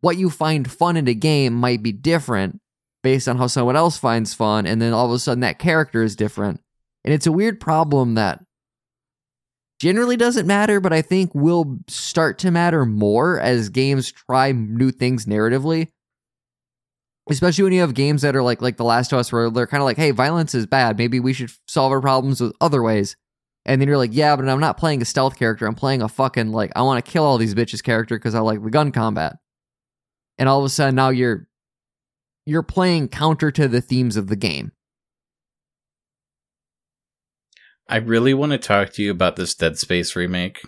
[0.00, 2.60] what you find fun in a game might be different
[3.02, 6.02] based on how someone else finds fun, and then all of a sudden that character
[6.02, 6.60] is different.
[7.04, 8.40] And it's a weird problem that
[9.80, 14.92] generally doesn't matter, but I think will start to matter more as games try new
[14.92, 15.88] things narratively.
[17.28, 19.66] Especially when you have games that are like like The Last of Us, where they're
[19.66, 20.98] kind of like, "Hey, violence is bad.
[20.98, 23.16] Maybe we should solve our problems with other ways."
[23.64, 25.66] And then you're like, "Yeah, but I'm not playing a stealth character.
[25.66, 28.40] I'm playing a fucking like I want to kill all these bitches character because I
[28.40, 29.36] like the gun combat."
[30.38, 31.48] And all of a sudden now you're
[32.46, 34.72] you're playing counter to the themes of the game.
[37.88, 40.60] I really want to talk to you about this Dead Space remake.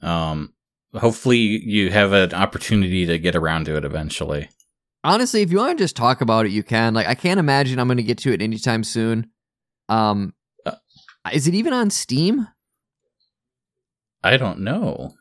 [0.00, 0.54] Um,
[0.94, 4.48] hopefully you have an opportunity to get around to it eventually.
[5.04, 6.94] honestly, if you want to just talk about it, you can.
[6.94, 9.30] Like, I can't imagine I'm going to get to it anytime soon.
[9.88, 10.34] Um,
[10.64, 10.76] Uh.
[11.32, 12.48] is it even on Steam?
[14.22, 15.14] I don't know.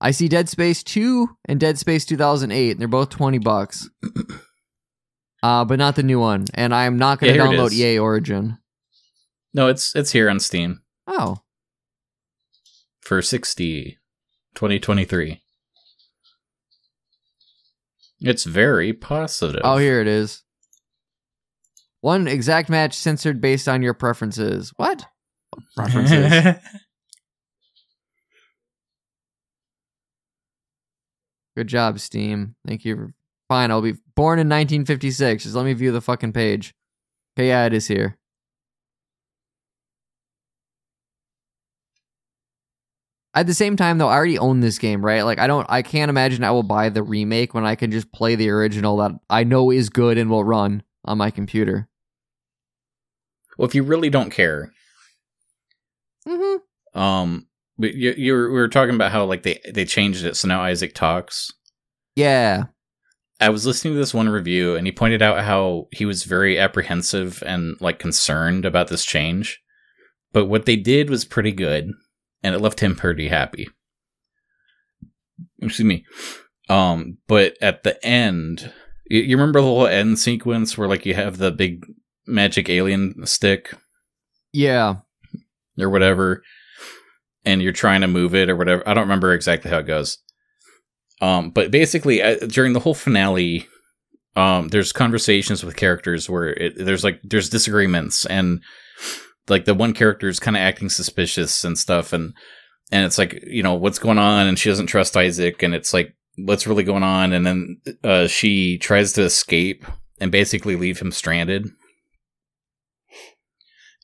[0.00, 3.88] I see Dead Space 2 and Dead Space 2008, and they're both 20 bucks.
[5.42, 6.44] Uh, but not the new one.
[6.52, 7.80] And I'm not going to Yeah, download is.
[7.80, 8.58] EA Origin.
[9.54, 11.38] No, it's it's here on Steam Oh,
[13.00, 13.96] for 60
[14.54, 15.40] 2023.
[18.20, 19.62] It's very positive.
[19.64, 20.42] oh, here it is.
[22.02, 24.74] One exact match censored based on your preferences.
[24.76, 25.06] What?
[25.74, 26.56] Preferences.
[31.60, 32.54] Good job, Steam.
[32.66, 33.12] Thank you.
[33.50, 35.42] Fine, I'll be born in 1956.
[35.42, 36.74] Just let me view the fucking page.
[37.36, 38.16] Okay, yeah, it is here.
[43.34, 45.20] At the same time, though, I already own this game, right?
[45.20, 48.10] Like, I don't, I can't imagine I will buy the remake when I can just
[48.10, 51.90] play the original that I know is good and will run on my computer.
[53.58, 54.72] well, if you really don't care,
[56.26, 56.98] Mm-hmm.
[56.98, 57.46] um,
[57.80, 60.46] but you, you were, we were talking about how like they they changed it, so
[60.48, 61.50] now Isaac talks.
[62.14, 62.64] Yeah.
[63.40, 66.58] I was listening to this one review, and he pointed out how he was very
[66.58, 69.60] apprehensive and like concerned about this change,
[70.32, 71.90] but what they did was pretty good,
[72.42, 73.68] and it left him pretty happy.
[75.62, 76.04] Excuse me.
[76.68, 78.72] Um, but at the end,
[79.06, 81.84] you, you remember the whole end sequence where like you have the big
[82.26, 83.74] magic alien stick
[84.52, 84.96] Yeah.
[85.78, 86.42] or whatever,
[87.44, 88.86] and you're trying to move it or whatever.
[88.88, 90.18] I don't remember exactly how it goes.
[91.20, 93.66] Um, but basically, uh, during the whole finale,
[94.36, 98.62] um, there's conversations with characters where it, there's like there's disagreements and
[99.48, 102.32] like the one character is kind of acting suspicious and stuff, and
[102.90, 105.92] and it's like you know what's going on, and she doesn't trust Isaac, and it's
[105.92, 109.84] like what's really going on, and then uh, she tries to escape
[110.20, 111.68] and basically leave him stranded,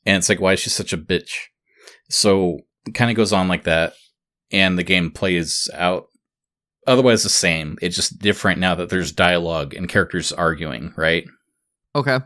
[0.05, 1.31] and it's like why is she such a bitch?
[2.09, 2.59] So
[2.93, 3.93] kind of goes on like that,
[4.51, 6.07] and the game plays out
[6.85, 7.77] otherwise the same.
[7.81, 11.25] It's just different now that there's dialogue and characters arguing, right?
[11.95, 12.19] Okay.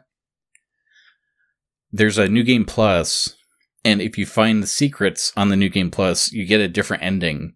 [1.91, 3.35] There's a new game plus,
[3.83, 7.03] and if you find the secrets on the new game plus, you get a different
[7.03, 7.55] ending.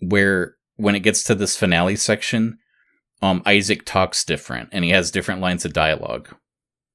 [0.00, 2.58] Where when it gets to this finale section,
[3.20, 6.34] um, Isaac talks different, and he has different lines of dialogue.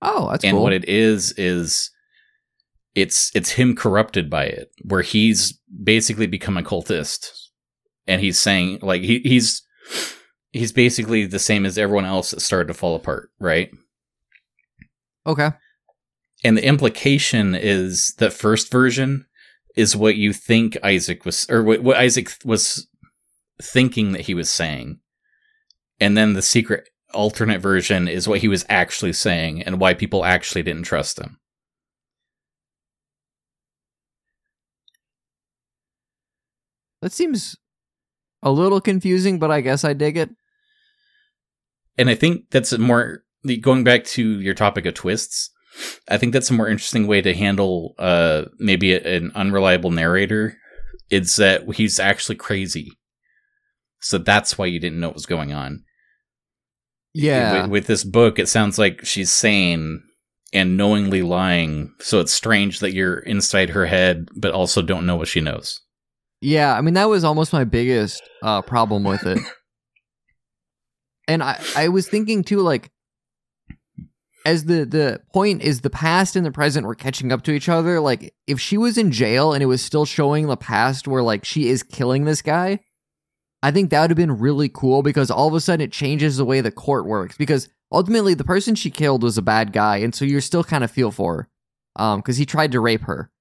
[0.02, 0.50] Oh, that's cool.
[0.50, 0.64] and cool.
[0.64, 1.90] what it is is
[2.98, 7.30] it's it's him corrupted by it where he's basically become a cultist.
[8.08, 9.62] And he's saying like he, he's
[10.52, 13.70] he's basically the same as everyone else that started to fall apart right?
[15.28, 15.52] Okay.
[16.44, 19.26] and the implication is that first version
[19.76, 22.88] is what you think isaac was or what, what isaac was
[23.62, 25.00] thinking that he was saying.
[26.00, 30.24] And then the secret alternate version is what he was actually saying and why people
[30.24, 31.40] actually didn't trust him
[37.02, 37.56] That seems
[38.44, 40.30] a little confusing, but I guess I dig it.
[41.98, 43.24] and I think that's a more
[43.62, 45.50] going back to your topic of twists.
[46.10, 50.58] I think that's a more interesting way to handle uh maybe a- an unreliable narrator.
[51.10, 52.92] It's that he's actually crazy,
[54.02, 55.84] so that's why you didn't know what was going on.
[57.14, 57.64] Yeah.
[57.64, 60.02] With, with this book, it sounds like she's sane
[60.54, 61.94] and knowingly lying.
[62.00, 65.80] So it's strange that you're inside her head, but also don't know what she knows.
[66.42, 69.40] Yeah, I mean that was almost my biggest uh, problem with it.
[71.28, 72.92] and I, I was thinking too, like,
[74.46, 77.68] as the the point is the past and the present were catching up to each
[77.68, 78.00] other.
[78.00, 81.44] Like, if she was in jail and it was still showing the past where like
[81.44, 82.80] she is killing this guy,
[83.64, 86.38] I think that would have been really cool because all of a sudden it changes
[86.38, 87.36] the way the court works.
[87.36, 90.84] Because ultimately the person she killed was a bad guy, and so you're still kind
[90.84, 91.50] of feel for her,
[92.04, 93.32] um, because he tried to rape her,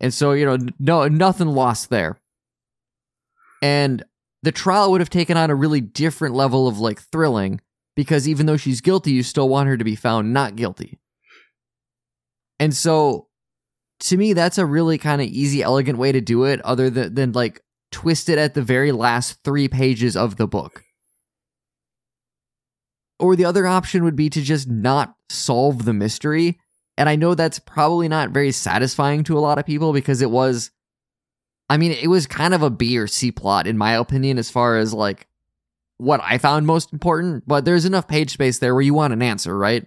[0.00, 2.18] and so you know no nothing lost there
[3.62, 4.04] and
[4.42, 7.60] the trial would have taken on a really different level of like thrilling
[7.94, 10.98] because even though she's guilty you still want her to be found not guilty.
[12.60, 13.28] And so
[14.00, 17.14] to me that's a really kind of easy elegant way to do it other than,
[17.14, 20.84] than like twist it at the very last three pages of the book.
[23.18, 26.60] Or the other option would be to just not solve the mystery.
[26.98, 30.30] And i know that's probably not very satisfying to a lot of people because it
[30.30, 30.70] was
[31.68, 34.50] I mean, it was kind of a B or C plot, in my opinion, as
[34.50, 35.26] far as like
[35.98, 37.44] what I found most important.
[37.46, 39.86] But there's enough page space there where you want an answer, right?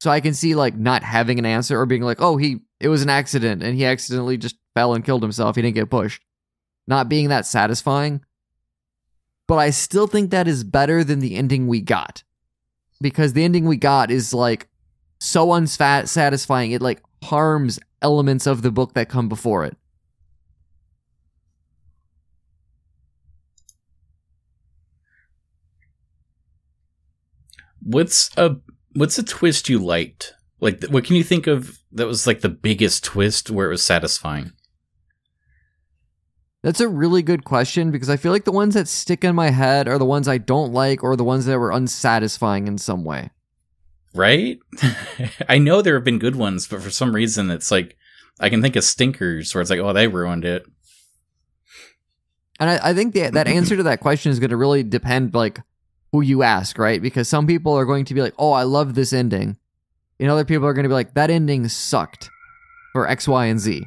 [0.00, 2.88] So I can see like not having an answer or being like, oh, he it
[2.88, 5.56] was an accident and he accidentally just fell and killed himself.
[5.56, 6.22] He didn't get pushed.
[6.86, 8.22] Not being that satisfying.
[9.46, 12.22] But I still think that is better than the ending we got.
[13.00, 14.68] Because the ending we got is like
[15.18, 19.76] so unsatisfying, it like harms elements of the book that come before it.
[27.82, 28.56] What's a
[28.94, 30.34] what's a twist you liked?
[30.60, 33.84] Like, what can you think of that was like the biggest twist where it was
[33.84, 34.52] satisfying?
[36.62, 39.48] That's a really good question because I feel like the ones that stick in my
[39.48, 43.02] head are the ones I don't like or the ones that were unsatisfying in some
[43.02, 43.30] way.
[44.14, 44.58] Right?
[45.48, 47.96] I know there have been good ones, but for some reason it's like
[48.40, 50.66] I can think of stinkers where it's like, oh, they ruined it.
[52.58, 55.34] And I, I think the, that answer to that question is going to really depend,
[55.34, 55.60] like,
[56.12, 57.00] who you ask, right?
[57.00, 59.56] Because some people are going to be like, oh, I love this ending.
[60.18, 62.30] And other people are going to be like, that ending sucked
[62.92, 63.84] for X, Y, and Z.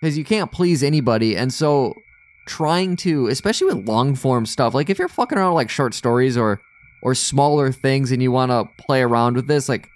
[0.00, 1.36] Because you can't please anybody.
[1.36, 1.94] And so
[2.46, 6.36] trying to, especially with long form stuff, like if you're fucking around like short stories
[6.36, 6.60] or
[7.02, 9.88] or smaller things and you want to play around with this, like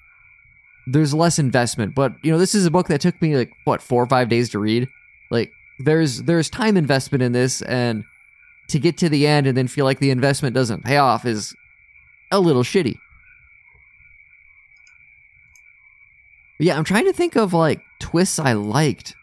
[0.86, 1.94] there's less investment.
[1.94, 4.28] But you know, this is a book that took me like what four or five
[4.28, 4.88] days to read.
[5.30, 5.52] Like
[5.84, 8.04] there's there's time investment in this, and
[8.70, 11.54] to get to the end and then feel like the investment doesn't pay off is
[12.30, 12.96] a little shitty.
[16.58, 19.14] But yeah, I'm trying to think of like twists I liked.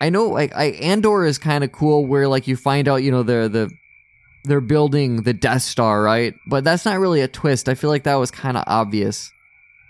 [0.00, 3.10] I know like I Andor is kind of cool where like you find out, you
[3.10, 3.70] know, they're the
[4.44, 6.34] they're building the Death Star, right?
[6.46, 7.68] But that's not really a twist.
[7.68, 9.30] I feel like that was kind of obvious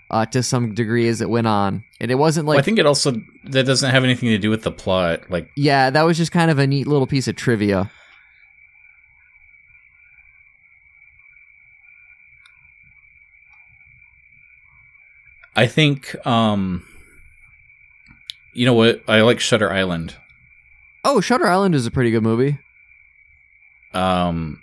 [0.09, 2.79] uh, to some degree as it went on, and it wasn't like Well, I think
[2.79, 5.29] it also that doesn't have anything to do with the plot.
[5.29, 7.91] Like, yeah, that was just kind of a neat little piece of trivia.
[15.55, 16.85] I think, um,
[18.53, 19.01] you know what?
[19.07, 20.15] I like Shutter Island.
[21.05, 22.59] Oh, Shutter Island is a pretty good movie.
[23.93, 24.61] Um,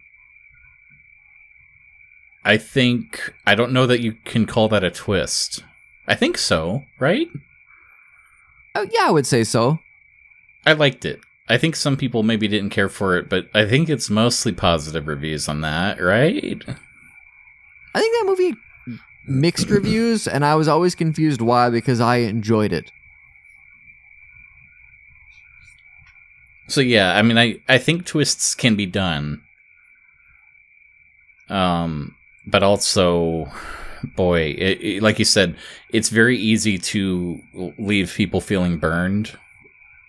[2.44, 5.62] I think I don't know that you can call that a twist.
[6.06, 7.28] I think so, right?
[8.74, 9.78] Oh, yeah, I would say so.
[10.66, 11.20] I liked it.
[11.48, 15.06] I think some people maybe didn't care for it, but I think it's mostly positive
[15.06, 16.62] reviews on that, right?
[17.94, 18.54] I think that movie
[19.26, 22.90] mixed reviews, and I was always confused why because I enjoyed it.
[26.68, 29.42] So yeah, I mean, I I think twists can be done.
[31.50, 32.14] Um,
[32.46, 33.50] but also,
[34.16, 35.56] boy, it, it, like you said,
[35.90, 37.40] it's very easy to
[37.78, 39.36] leave people feeling burned.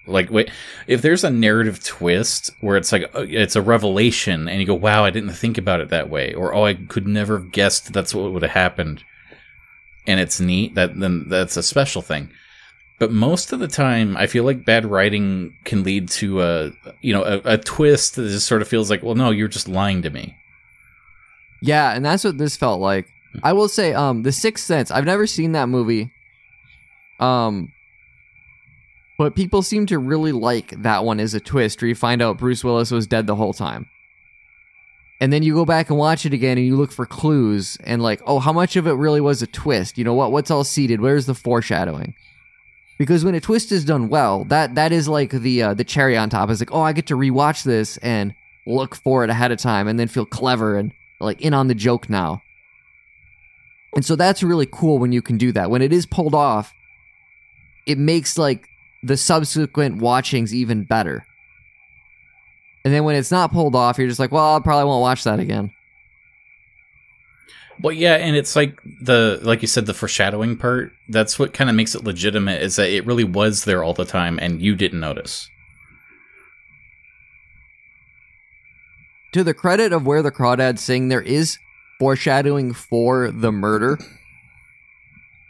[0.06, 0.52] Like, wait,
[0.88, 4.74] if there's a narrative twist where it's like uh, it's a revelation, and you go,
[4.74, 7.94] "Wow, I didn't think about it that way," or "Oh, I could never have guessed
[7.94, 9.06] that's what would have happened,"
[10.06, 12.30] and it's neat, that then that's a special thing
[13.00, 16.72] but most of the time i feel like bad writing can lead to a
[17.02, 19.68] you know a, a, twist that just sort of feels like well no you're just
[19.68, 20.36] lying to me
[21.64, 23.08] yeah and that's what this felt like.
[23.42, 26.12] I will say um the sixth sense i've never seen that movie
[27.20, 27.72] um
[29.18, 32.38] but people seem to really like that one as a twist where you find out
[32.38, 33.88] bruce willis was dead the whole time.
[35.22, 38.02] And then you go back and watch it again and you look for clues and
[38.02, 39.98] like oh how much of it really was a twist?
[39.98, 41.00] You know what what's all seeded?
[41.02, 42.14] Where's the foreshadowing?
[42.98, 46.18] Because when a twist is done well, that that is like the uh, the cherry
[46.18, 46.50] on top.
[46.50, 48.36] Is like, oh, I get to rewatch this and
[48.66, 50.92] look for it ahead of time, and then feel clever and
[51.24, 52.42] like in on the joke now.
[53.96, 55.70] And so that's really cool when you can do that.
[55.70, 56.74] When it is pulled off,
[57.86, 58.68] it makes like
[59.04, 61.26] the subsequent watchings even better.
[62.84, 65.24] And then when it's not pulled off, you're just like, well, I probably won't watch
[65.24, 65.72] that again.
[67.82, 70.92] Well, yeah, and it's like the like you said, the foreshadowing part.
[71.10, 72.62] That's what kind of makes it legitimate.
[72.62, 75.50] Is that it really was there all the time, and you didn't notice.
[79.34, 81.58] To the credit of where the crawdads sing, there is
[82.00, 83.98] foreshadowing for the murder.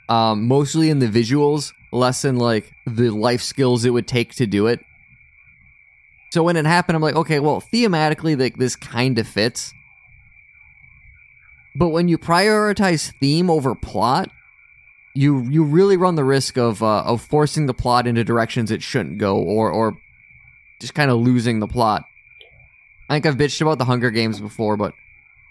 [0.09, 4.45] Um, mostly in the visuals, less in like the life skills it would take to
[4.45, 4.81] do it.
[6.31, 9.73] So when it happened, I'm like, okay, well, thematically, like this kind of fits
[11.75, 14.29] but when you prioritize theme over plot,
[15.15, 18.83] you you really run the risk of uh, of forcing the plot into directions it
[18.83, 19.97] shouldn't go, or or
[20.79, 22.03] just kind of losing the plot.
[23.09, 24.93] I think I've bitched about the Hunger Games before, but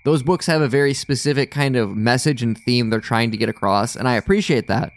[0.05, 3.49] those books have a very specific kind of message and theme they're trying to get
[3.49, 4.93] across, and I appreciate that.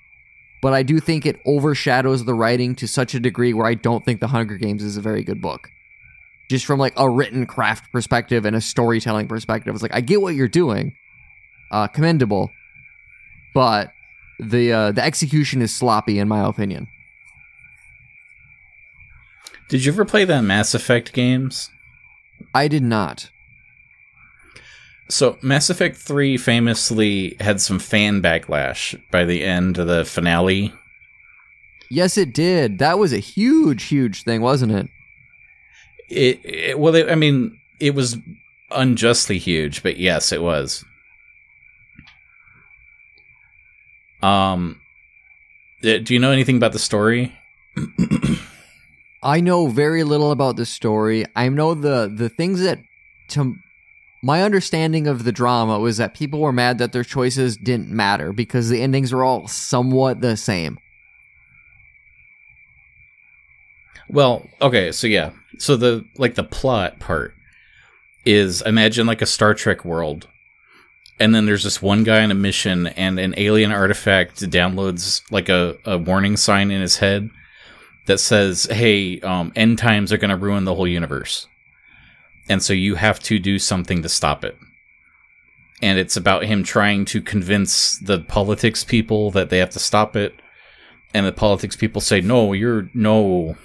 [0.62, 4.04] But I do think it overshadows the writing to such a degree where I don't
[4.04, 5.70] think the Hunger Games is a very good book.
[6.50, 10.22] Just from like a written craft perspective and a storytelling perspective, it's like I get
[10.22, 10.96] what you're doing,
[11.72, 12.52] uh, commendable,
[13.54, 13.92] but
[14.40, 16.88] the uh, the execution is sloppy in my opinion.
[19.70, 21.70] Did you ever play the Mass Effect games?
[22.54, 23.30] I did not.
[25.10, 30.74] So Mass Effect 3 famously had some fan backlash by the end of the finale.
[31.90, 32.80] Yes, it did.
[32.80, 34.90] That was a huge, huge thing, wasn't it?
[36.10, 38.18] It, it well, it, I mean, it was
[38.72, 40.84] unjustly huge, but yes, it was.
[44.24, 44.82] Um,
[45.82, 47.32] do you know anything about the story?
[49.26, 51.26] I know very little about the story.
[51.36, 52.80] I know the the things that
[53.30, 53.56] to
[54.22, 58.32] my understanding of the drama was that people were mad that their choices didn't matter
[58.32, 60.78] because the endings were all somewhat the same.
[64.08, 65.32] Well, okay, so yeah.
[65.58, 67.34] So the like the plot part
[68.26, 70.28] is imagine like a Star Trek world.
[71.20, 75.48] And then there's this one guy on a mission and an alien artifact downloads like
[75.50, 77.32] a, a warning sign in his head
[78.06, 81.48] that says, "Hey, um, end times are going to ruin the whole universe."
[82.48, 84.58] And so you have to do something to stop it.
[85.82, 90.16] And it's about him trying to convince the politics people that they have to stop
[90.16, 90.36] it.
[91.14, 93.58] And the politics people say, "No, you're no,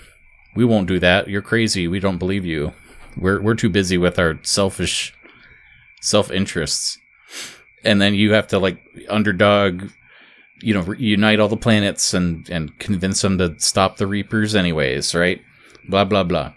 [0.54, 1.28] we won't do that.
[1.28, 1.86] You're crazy.
[1.88, 2.72] We don't believe you.
[3.16, 5.14] We're we're too busy with our selfish
[6.00, 6.98] self interests."
[7.84, 8.78] And then you have to like
[9.08, 9.90] underdog,
[10.62, 15.14] you know, unite all the planets and and convince them to stop the Reapers, anyways,
[15.14, 15.40] right?
[15.88, 16.52] Blah blah blah.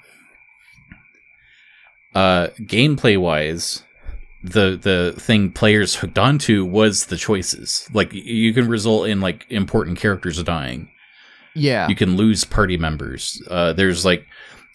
[2.13, 3.83] Uh, gameplay wise,
[4.43, 7.89] the the thing players hooked onto was the choices.
[7.93, 10.89] Like you can result in like important characters dying.
[11.55, 11.87] Yeah.
[11.87, 13.41] You can lose party members.
[13.49, 14.25] Uh, there's like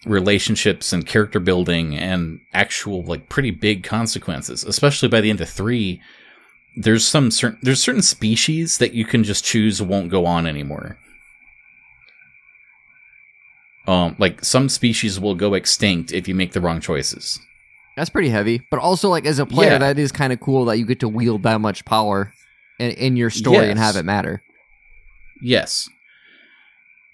[0.05, 4.63] relationships and character building and actual like pretty big consequences.
[4.63, 6.01] Especially by the end of three,
[6.75, 10.97] there's some certain there's certain species that you can just choose won't go on anymore.
[13.87, 17.39] Um, like some species will go extinct if you make the wrong choices.
[17.97, 19.77] That's pretty heavy, but also like as a player, Yeah.
[19.79, 22.31] that is kind of cool that you get to wield that much power
[22.79, 24.43] in, in your story and have it matter.
[25.41, 25.89] Yes.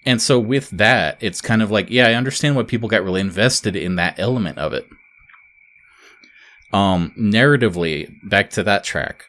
[0.04, 3.20] And so with that, it's kind of like, yeah, I understand why people got really
[3.20, 4.86] invested in that element of it.
[6.72, 9.24] Um, narratively, back to that track,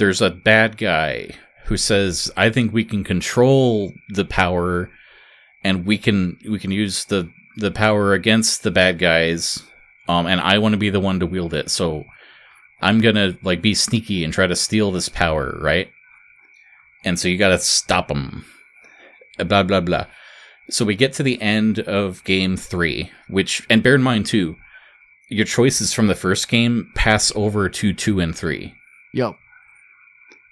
[0.00, 1.30] there's a bad guy
[1.66, 4.90] who says, I think we can control the power
[5.62, 9.62] and we can we can use the the power against the bad guys.
[10.08, 11.70] Um, and I want to be the one to wield it.
[11.70, 12.04] So
[12.80, 15.88] I'm gonna like be sneaky and try to steal this power, right?
[17.04, 18.44] and so you got to stop them.
[19.38, 20.06] Blah blah blah.
[20.68, 24.56] So we get to the end of game three, which and bear in mind too,
[25.28, 28.74] your choices from the first game pass over to two and three.
[29.14, 29.36] Yep.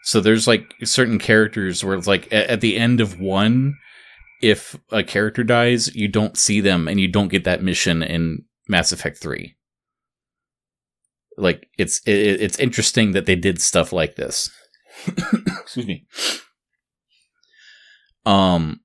[0.04, 3.74] So there's like certain characters where it's like at, at the end of one,
[4.40, 8.44] if a character dies, you don't see them and you don't get that mission in
[8.68, 9.56] Mass Effect three.
[11.36, 14.50] Like it's it, it's interesting that they did stuff like this.
[15.06, 16.06] Excuse me.
[18.26, 18.80] Um,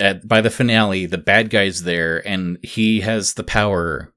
[0.00, 4.12] at by the finale, the bad guy's there and he has the power,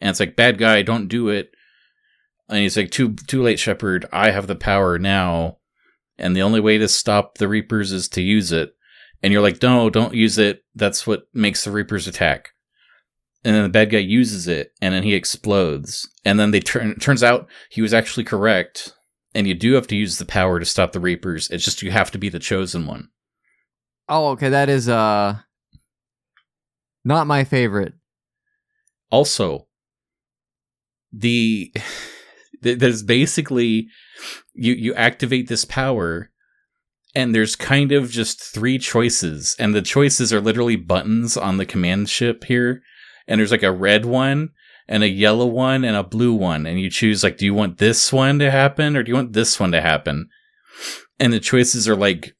[0.00, 1.50] and it's like bad guy, don't do it.
[2.48, 4.06] And he's like, too too late, Shepard.
[4.12, 5.58] I have the power now,
[6.20, 8.74] and the only way to stop the Reapers is to use it.
[9.22, 10.64] And you're like, no, don't use it.
[10.74, 12.50] That's what makes the Reapers attack.
[13.44, 16.08] And then the bad guy uses it, and then he explodes.
[16.24, 16.98] And then they turn.
[16.98, 18.94] Turns out he was actually correct,
[19.34, 21.48] and you do have to use the power to stop the Reapers.
[21.50, 23.08] It's just you have to be the chosen one.
[24.08, 24.50] Oh, okay.
[24.50, 25.38] That is uh
[27.04, 27.94] not my favorite.
[29.10, 29.68] Also,
[31.12, 31.86] the th-
[32.62, 33.88] there's basically
[34.54, 36.30] you you activate this power
[37.14, 41.66] and there's kind of just three choices and the choices are literally buttons on the
[41.66, 42.82] command ship here
[43.26, 44.50] and there's like a red one
[44.88, 47.78] and a yellow one and a blue one and you choose like do you want
[47.78, 50.28] this one to happen or do you want this one to happen?
[51.18, 52.34] And the choices are like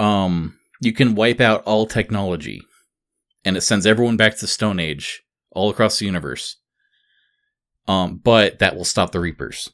[0.00, 2.60] um you can wipe out all technology
[3.44, 5.22] and it sends everyone back to the stone age
[5.52, 6.56] all across the universe
[7.86, 9.70] um but that will stop the reapers.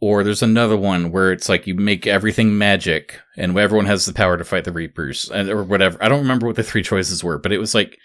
[0.00, 4.12] Or there's another one where it's like you make everything magic and everyone has the
[4.12, 5.96] power to fight the reapers and- or whatever.
[6.02, 7.96] I don't remember what the three choices were but it was like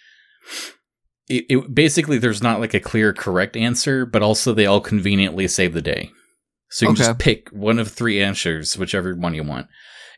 [1.28, 5.47] it, it basically there's not like a clear correct answer but also they all conveniently
[5.47, 6.12] save the day.
[6.70, 7.10] So you can Okay.
[7.10, 9.68] just pick one of three answers whichever one you want.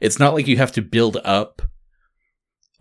[0.01, 1.61] It's not like you have to build up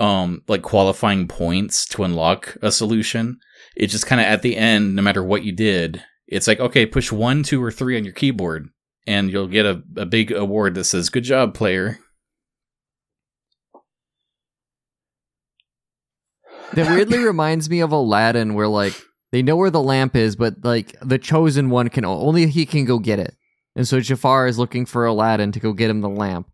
[0.01, 3.39] um like qualifying points to unlock a solution
[3.77, 6.87] it's just kind of at the end no matter what you did it's like okay
[6.87, 8.68] push one two or three on your keyboard
[9.07, 11.99] and you'll get a, a big award that says good job player
[16.75, 18.95] That weirdly reminds me of Aladdin, where like
[19.33, 22.85] they know where the lamp is, but like the chosen one can only he can
[22.85, 23.37] go get it,
[23.75, 26.51] and so Jafar is looking for Aladdin to go get him the lamp.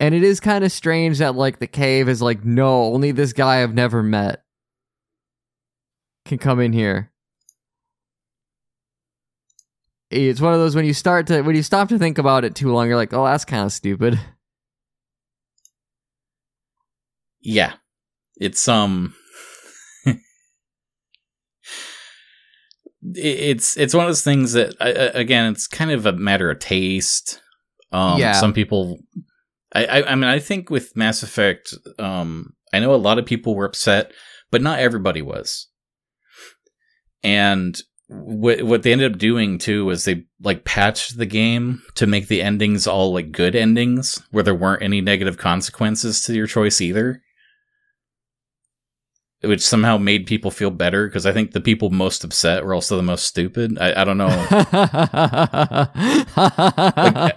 [0.00, 3.32] And it is kind of strange that like the cave is like, no, only this
[3.32, 4.43] guy I've never met.
[6.24, 7.10] Can come in here.
[10.10, 12.54] It's one of those when you start to when you stop to think about it
[12.54, 14.20] too long, you're like, oh, that's kind of stupid.
[17.40, 17.74] Yeah.
[18.36, 19.14] It's um
[23.12, 27.42] it's it's one of those things that again it's kind of a matter of taste
[27.92, 28.32] um yeah.
[28.32, 28.98] some people
[29.74, 33.26] I, I i mean i think with mass effect um i know a lot of
[33.26, 34.12] people were upset
[34.50, 35.68] but not everybody was
[37.24, 42.06] and what what they ended up doing too was they like patched the game to
[42.06, 46.46] make the endings all like good endings where there weren't any negative consequences to your
[46.46, 47.22] choice either
[49.46, 52.96] which somehow made people feel better because I think the people most upset were also
[52.96, 53.78] the most stupid.
[53.78, 54.26] I, I don't know.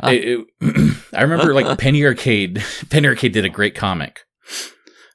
[0.02, 2.64] like, it, it, I remember like Penny Arcade.
[2.90, 4.22] Penny Arcade did a great comic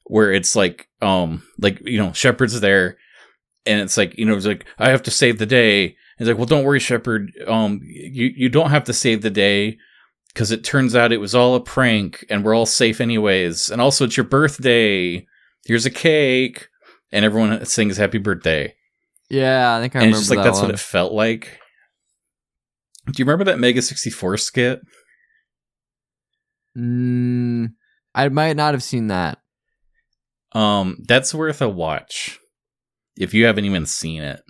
[0.06, 2.98] where it's like, um, like you know, Shepard's there,
[3.66, 5.96] and it's like you know, it's like I have to save the day.
[6.18, 7.32] It's like, well, don't worry, Shepard.
[7.46, 9.78] Um, you you don't have to save the day
[10.32, 13.70] because it turns out it was all a prank, and we're all safe anyways.
[13.70, 15.26] And also, it's your birthday.
[15.64, 16.68] Here's a cake
[17.12, 18.74] and everyone sings happy birthday.
[19.30, 20.68] Yeah, I think I and remember it's just like that that's one.
[20.68, 21.58] what it felt like.
[23.06, 24.80] Do you remember that Mega 64 skit?
[26.76, 27.72] Mm,
[28.14, 29.38] I might not have seen that.
[30.52, 32.38] Um, that's worth a watch
[33.16, 34.42] if you haven't even seen it.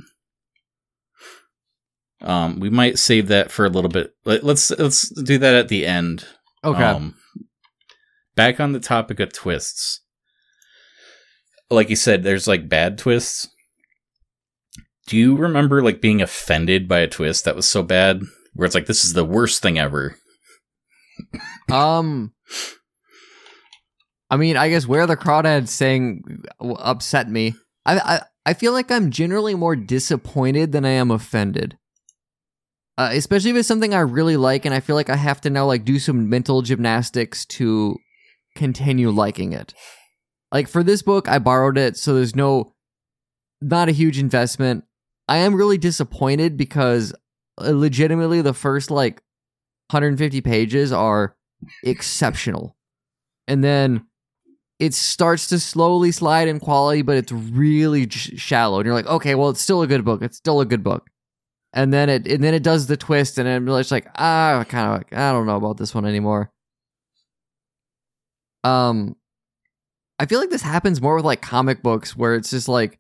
[2.21, 4.15] Um, we might save that for a little bit.
[4.25, 6.25] Let, us let's do that at the end.
[6.65, 6.83] Okay.
[6.83, 7.17] Um,
[8.37, 10.03] back on the topic of twists
[11.73, 13.49] like you said, there's like bad twists.
[15.07, 18.23] Do you remember like being offended by a twist that was so bad
[18.55, 20.17] where it's like this is the worst thing ever?
[21.71, 22.33] um
[24.31, 27.55] I mean, I guess where the crawdads sing upset me.
[27.85, 31.79] I, I I feel like I'm generally more disappointed than I am offended.
[32.99, 35.51] Uh, especially if it's something I really like and I feel like I have to
[35.51, 37.97] now like do some mental gymnastics to
[38.55, 39.73] continue liking it.
[40.53, 42.75] Like for this book, I borrowed it, so there's no,
[43.63, 44.85] not a huge investment.
[45.27, 47.15] I am really disappointed because
[47.59, 49.23] uh, legitimately the first like
[49.91, 51.37] 150 pages are
[51.83, 52.77] exceptional.
[53.49, 54.07] And then
[54.83, 58.81] it starts to slowly slide in quality, but it's really shallow.
[58.81, 60.23] And you're like, okay, well, it's still a good book.
[60.23, 61.09] It's still a good book.
[61.73, 64.89] And then it and then it does the twist, and I'm just like, ah, kind
[64.89, 66.51] of, like, I don't know about this one anymore.
[68.65, 69.15] Um,
[70.19, 72.99] I feel like this happens more with like comic books where it's just like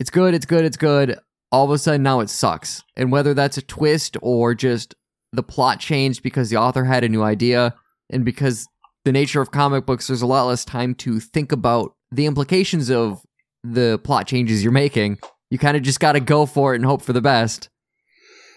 [0.00, 1.16] it's good, it's good, it's good.
[1.52, 2.82] All of a sudden now it sucks.
[2.96, 4.96] And whether that's a twist or just
[5.32, 7.76] the plot changed because the author had a new idea
[8.10, 8.66] and because
[9.04, 12.90] the nature of comic books there's a lot less time to think about the implications
[12.90, 13.22] of
[13.62, 15.18] the plot changes you're making.
[15.50, 17.68] You kind of just got to go for it and hope for the best.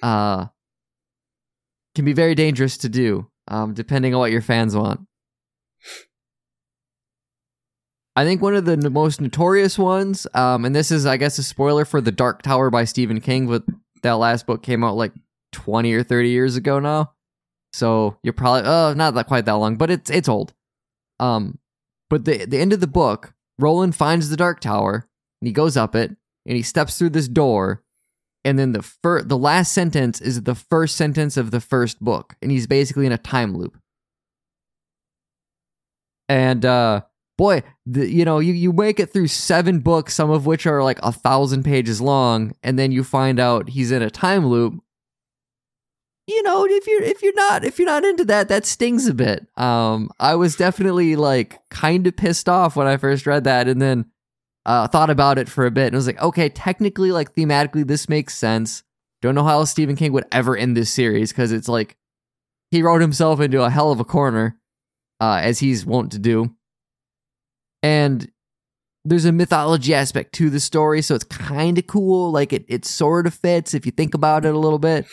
[0.01, 0.47] Uh
[1.93, 5.01] can be very dangerous to do um depending on what your fans want.
[8.15, 11.43] I think one of the most notorious ones, um, and this is, I guess, a
[11.43, 13.63] spoiler for The Dark Tower by Stephen King, but
[14.03, 15.13] that last book came out like
[15.53, 17.13] 20 or 30 years ago now.
[17.73, 20.53] So you're probably, oh, not that quite that long, but it's it's old.
[21.19, 21.59] Um,
[22.09, 25.07] but the the end of the book, Roland finds the Dark Tower
[25.41, 26.15] and he goes up it
[26.45, 27.83] and he steps through this door,
[28.43, 32.35] and then the fir- the last sentence is the first sentence of the first book,
[32.41, 33.77] and he's basically in a time loop.
[36.27, 37.01] And uh,
[37.37, 40.83] boy, the, you know, you, you make it through seven books, some of which are
[40.83, 44.81] like a thousand pages long, and then you find out he's in a time loop.
[46.31, 49.13] You know, if you're if you're not if you're not into that, that stings a
[49.13, 49.47] bit.
[49.57, 53.81] Um, I was definitely like kind of pissed off when I first read that, and
[53.81, 54.05] then
[54.65, 58.07] uh, thought about it for a bit, and was like, okay, technically, like thematically, this
[58.07, 58.83] makes sense.
[59.21, 61.97] Don't know how else Stephen King would ever end this series because it's like
[62.71, 64.57] he wrote himself into a hell of a corner,
[65.19, 66.55] uh, as he's wont to do
[67.83, 68.29] and
[69.03, 72.31] there's a mythology aspect to the story, so it's kind of cool.
[72.31, 75.05] Like it, it sort of fits if you think about it a little bit.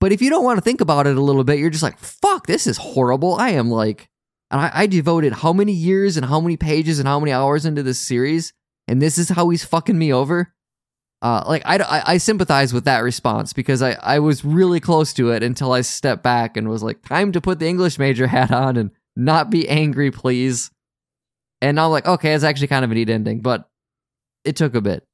[0.00, 1.98] But if you don't want to think about it a little bit, you're just like,
[1.98, 3.34] fuck, this is horrible.
[3.34, 4.08] I am like,
[4.50, 7.66] and I, I devoted how many years and how many pages and how many hours
[7.66, 8.52] into this series,
[8.88, 10.52] and this is how he's fucking me over.
[11.22, 15.12] Uh, like I, I, I sympathize with that response because I, I was really close
[15.14, 18.26] to it until I stepped back and was like, time to put the English major
[18.26, 20.70] hat on and not be angry, please.
[21.60, 23.68] And I'm like, okay, it's actually kind of a neat ending, but
[24.44, 25.04] it took a bit.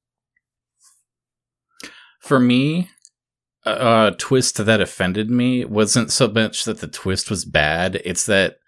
[2.20, 2.88] For me,
[3.66, 8.58] a twist that offended me wasn't so much that the twist was bad; it's that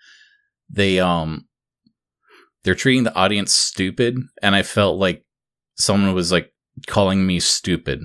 [0.69, 1.47] they um
[2.65, 5.25] they're treating the audience stupid, and I felt like
[5.77, 6.53] someone was like
[6.87, 8.03] calling me stupid.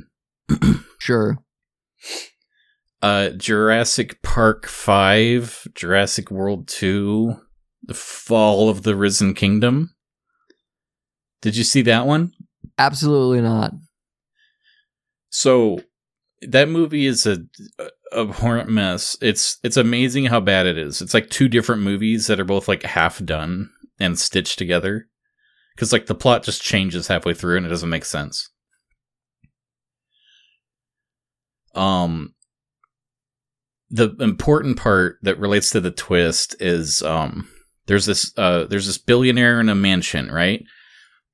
[1.04, 1.38] Sure.
[3.02, 7.36] Uh, Jurassic Park 5, Jurassic World 2,
[7.84, 9.94] The Fall of the Risen Kingdom.
[11.42, 12.32] Did you see that one?
[12.78, 13.74] Absolutely not.
[15.30, 15.82] So
[16.50, 17.40] that movie is a
[18.12, 19.18] a horrent mess.
[19.22, 21.02] It's it's amazing how bad it is.
[21.02, 23.70] It's like two different movies that are both like half done
[24.00, 25.08] and stitched together.
[25.78, 28.50] Cuz like the plot just changes halfway through and it doesn't make sense.
[31.74, 32.36] Um
[33.90, 37.48] the important part that relates to the twist is um
[37.88, 40.64] there's this uh there's this billionaire in a mansion, right?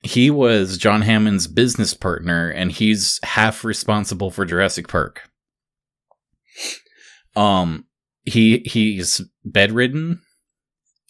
[0.01, 5.29] He was John Hammond's business partner and he's half responsible for Jurassic Park.
[7.35, 7.85] Um
[8.23, 10.21] he he's bedridden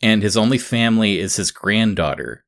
[0.02, 2.46] and his only family is his granddaughter.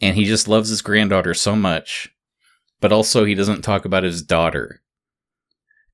[0.00, 2.10] And he just loves his granddaughter so much,
[2.80, 4.82] but also he doesn't talk about his daughter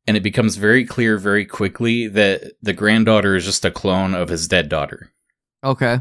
[0.06, 4.28] and it becomes very clear very quickly that the granddaughter is just a clone of
[4.28, 5.12] his dead daughter.
[5.62, 6.00] Okay.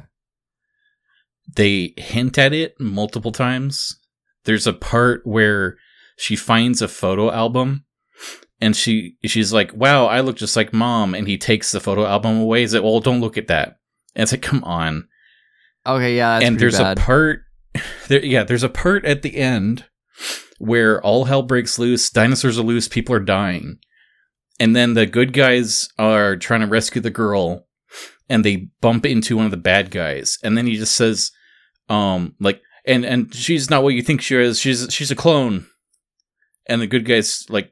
[1.56, 4.00] They hint at it multiple times.
[4.46, 5.78] There's a part where
[6.18, 7.86] she finds a photo album
[8.60, 12.06] and she she's like, "Wow, I look just like mom." And he takes the photo
[12.06, 12.62] album away.
[12.62, 13.80] He's like, "Well, don't look at that."
[14.16, 15.08] And it's like, "Come on."
[15.86, 16.98] Okay, yeah, and there's bad.
[16.98, 17.42] a part
[18.08, 19.86] there yeah, there's a part at the end
[20.60, 23.80] where all hell breaks loose, dinosaurs are loose, people are dying
[24.62, 27.66] and then the good guys are trying to rescue the girl
[28.32, 31.32] and they bump into one of the bad guys and then he just says
[31.90, 35.66] um like and and she's not what you think she is she's she's a clone
[36.68, 37.72] and the good guys like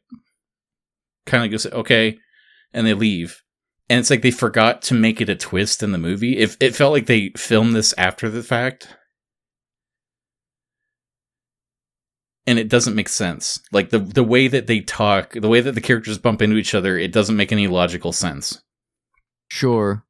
[1.25, 2.17] kind of goes okay
[2.73, 3.41] and they leave
[3.89, 6.67] and it's like they forgot to make it a twist in the movie if it,
[6.67, 8.95] it felt like they filmed this after the fact
[12.49, 13.59] and it doesn't make sense.
[13.71, 16.73] Like the the way that they talk, the way that the characters bump into each
[16.73, 18.59] other, it doesn't make any logical sense.
[19.49, 20.03] Sure.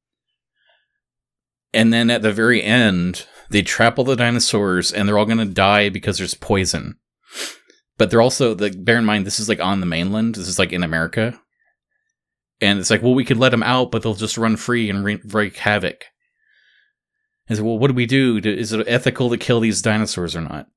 [1.74, 5.38] And then at the very end, they trap all the dinosaurs and they're all going
[5.38, 6.98] to die because there's poison.
[7.98, 10.36] But they're also like bear in mind this is like on the mainland.
[10.36, 11.40] This is like in America.
[12.62, 15.04] And it's like, well, we could let them out, but they'll just run free and
[15.04, 16.06] re- wreak havoc.
[17.48, 18.38] And so, well, what do we do?
[18.38, 20.68] Is it ethical to kill these dinosaurs or not?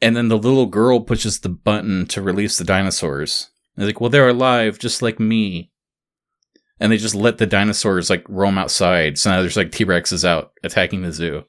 [0.00, 3.50] And then the little girl pushes the button to release the dinosaurs.
[3.76, 5.72] They're like, well, they're alive, just like me.
[6.80, 9.16] And they just let the dinosaurs like roam outside.
[9.18, 11.44] So now there's like T Rexes out attacking the zoo.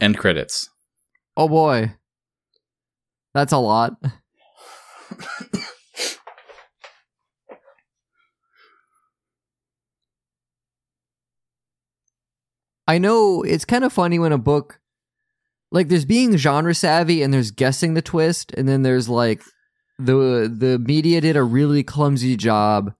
[0.00, 0.68] End credits.
[1.36, 1.94] Oh boy.
[3.32, 3.94] That's a lot.
[12.86, 14.78] I know it's kind of funny when a book
[15.70, 19.42] like there's being genre savvy and there's guessing the twist and then there's like
[19.98, 22.94] the the media did a really clumsy job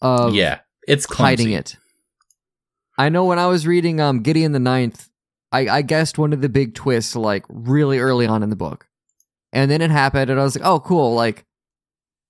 [0.00, 1.44] of yeah, it's clumsy.
[1.44, 1.76] hiding it.
[2.98, 5.08] I know when I was reading um Gideon the Ninth,
[5.50, 8.88] I, I guessed one of the big twists like really early on in the book.
[9.52, 11.44] And then it happened and I was like, oh cool, like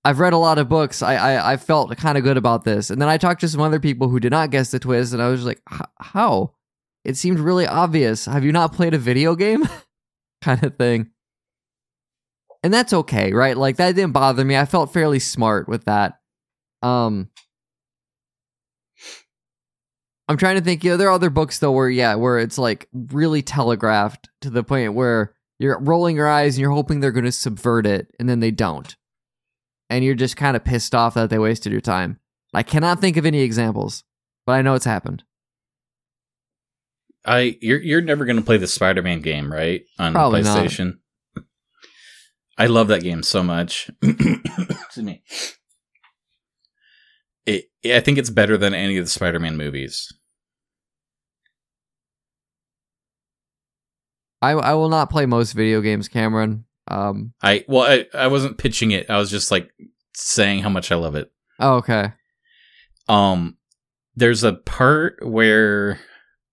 [0.05, 1.01] I've read a lot of books.
[1.01, 2.89] I I, I felt kind of good about this.
[2.89, 5.21] And then I talked to some other people who did not guess the twist and
[5.21, 5.61] I was like,
[5.99, 6.53] how?
[7.05, 8.25] It seemed really obvious.
[8.25, 9.67] Have you not played a video game?
[10.41, 11.09] kind of thing.
[12.63, 13.57] And that's okay, right?
[13.57, 14.57] Like that didn't bother me.
[14.57, 16.19] I felt fairly smart with that.
[16.81, 17.29] Um
[20.29, 22.57] I'm trying to think, you know, there are other books though where yeah, where it's
[22.57, 27.11] like really telegraphed to the point where you're rolling your eyes and you're hoping they're
[27.11, 28.95] going to subvert it and then they don't.
[29.89, 32.19] And you're just kind of pissed off that they wasted your time.
[32.53, 34.03] I cannot think of any examples,
[34.45, 35.23] but I know it's happened.
[37.25, 39.83] I you're you're never going to play the Spider-Man game, right?
[39.99, 40.85] On Probably PlayStation.
[40.85, 40.95] Not.
[42.57, 43.89] I love that game so much.
[44.03, 45.23] Excuse me.
[47.45, 50.13] It, I think it's better than any of the Spider-Man movies.
[54.41, 56.65] I I will not play most video games, Cameron.
[56.87, 59.09] Um, I well, I I wasn't pitching it.
[59.09, 59.71] I was just like
[60.13, 61.31] saying how much I love it.
[61.59, 62.11] Oh, okay.
[63.07, 63.57] Um,
[64.15, 65.99] there's a part where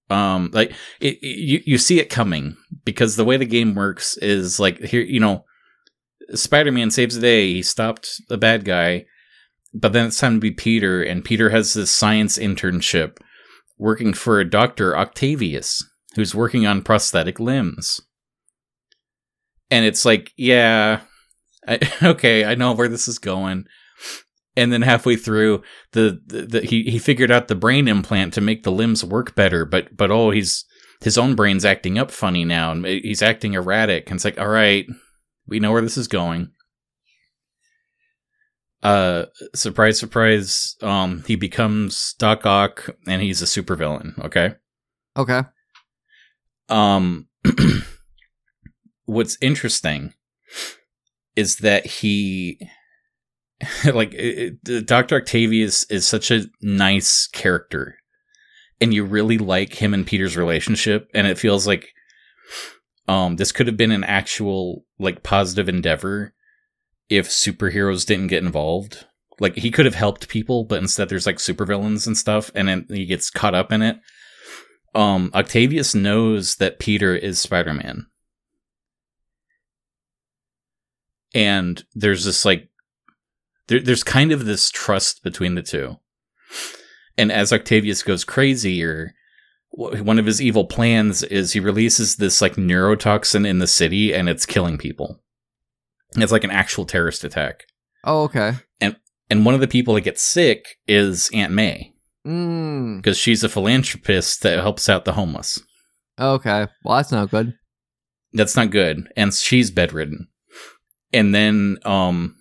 [0.08, 4.16] um like it, it, you you see it coming because the way the game works
[4.18, 5.44] is like here you know
[6.34, 7.52] spider-man saves the day.
[7.52, 9.06] He stopped the bad guy.
[9.72, 13.18] But then it's time to be peter and peter has this science internship
[13.78, 18.00] working for a doctor octavius who's working on prosthetic limbs.
[19.70, 21.00] And it's like yeah
[21.66, 23.66] I, okay i know where this is going.
[24.56, 25.62] And then halfway through
[25.92, 29.36] the, the, the, he he figured out the brain implant to make the limbs work
[29.36, 30.64] better but but oh he's
[31.00, 34.10] his own brain's acting up funny now and he's acting erratic.
[34.10, 34.86] And it's like all right
[35.50, 36.50] we know where this is going
[38.82, 44.54] uh surprise surprise um he becomes doc ock and he's a supervillain okay
[45.18, 45.42] Okay.
[46.70, 47.26] um
[49.04, 50.14] what's interesting
[51.36, 52.58] is that he
[53.92, 54.16] like
[54.86, 57.96] dr octavius is such a nice character
[58.80, 61.88] and you really like him and peter's relationship and it feels like
[63.10, 66.32] um this could have been an actual like positive endeavor
[67.08, 69.04] if superheroes didn't get involved.
[69.40, 72.86] Like he could have helped people but instead there's like supervillains and stuff and then
[72.88, 73.98] he gets caught up in it.
[74.94, 78.06] Um octavius knows that peter is spider-man.
[81.34, 82.68] And there's this like
[83.66, 85.96] there, there's kind of this trust between the two.
[87.18, 89.14] And as octavius goes crazier
[89.72, 94.28] one of his evil plans is he releases this like neurotoxin in the city and
[94.28, 95.20] it's killing people
[96.16, 97.64] it's like an actual terrorist attack
[98.04, 98.54] Oh, okay.
[98.80, 98.96] and
[99.30, 101.92] and one of the people that gets sick is aunt may
[102.26, 102.98] Mm.
[102.98, 105.58] because she's a philanthropist that helps out the homeless
[106.20, 106.66] Okay.
[106.84, 107.54] Well, that's not good.
[108.34, 110.28] that's not good and she's bedridden
[111.12, 112.34] and then um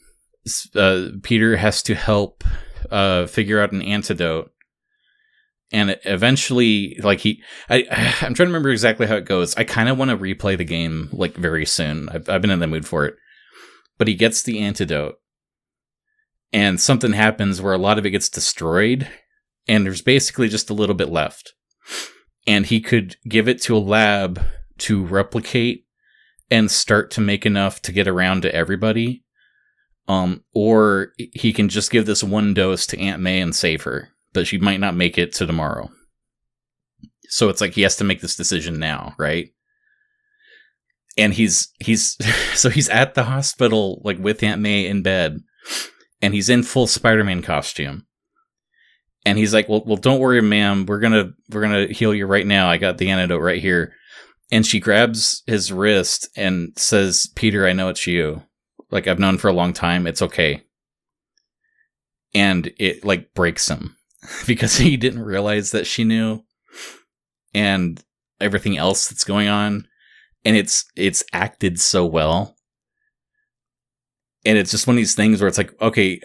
[0.75, 2.43] uh, peter has to help
[2.91, 4.51] uh figure out an antidote
[5.71, 7.85] and eventually like he i
[8.21, 9.55] i'm trying to remember exactly how it goes.
[9.55, 12.09] I kind of want to replay the game like very soon.
[12.09, 13.15] I've, I've been in the mood for it.
[13.97, 15.15] But he gets the antidote
[16.53, 19.07] and something happens where a lot of it gets destroyed
[19.67, 21.53] and there's basically just a little bit left.
[22.47, 24.41] And he could give it to a lab
[24.79, 25.85] to replicate
[26.49, 29.23] and start to make enough to get around to everybody
[30.07, 34.09] um or he can just give this one dose to aunt may and save her
[34.33, 35.89] but she might not make it to tomorrow.
[37.29, 39.49] So it's like he has to make this decision now right?
[41.17, 42.17] And he's he's
[42.53, 45.39] so he's at the hospital like with aunt may in bed
[46.21, 48.05] and he's in full spider-man costume.
[49.25, 50.85] And he's like well, well don't worry ma'am.
[50.85, 52.69] We're gonna we're gonna heal you right now.
[52.69, 53.93] I got the antidote right here.
[54.51, 58.43] And she grabs his wrist and says peter i know it's you.
[58.91, 60.07] Like i've known for a long time.
[60.07, 60.63] It's okay.
[62.33, 63.95] And it like breaks him
[64.47, 66.43] because he didn't realize that she knew
[67.53, 68.03] and
[68.39, 69.87] everything else that's going on.
[70.45, 72.55] And it's it's acted so well.
[74.45, 76.21] And it's just one of these things where it's like okay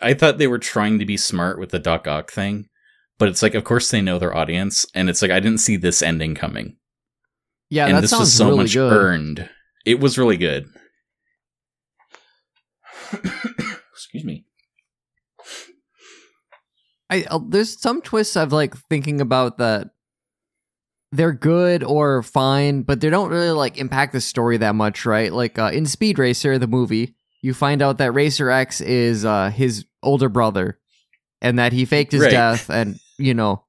[0.00, 2.68] i thought they were trying to be smart with the doc ock thing
[3.18, 4.86] but it's like of course they know their audience.
[4.94, 6.76] And it's like i didn't see this ending coming.
[7.70, 8.92] Yeah, and that this was so really much good.
[8.92, 9.48] earned.
[9.86, 10.66] It was really good.
[13.92, 14.44] Excuse me
[17.12, 19.90] I uh, there's some twists I've like thinking about that
[21.14, 25.30] they're good or fine, but they don't really like impact the story that much, right?
[25.30, 29.50] Like uh, in Speed Racer, the movie, you find out that Racer X is uh,
[29.50, 30.78] his older brother,
[31.42, 32.30] and that he faked his Right.
[32.30, 33.64] death, and you know,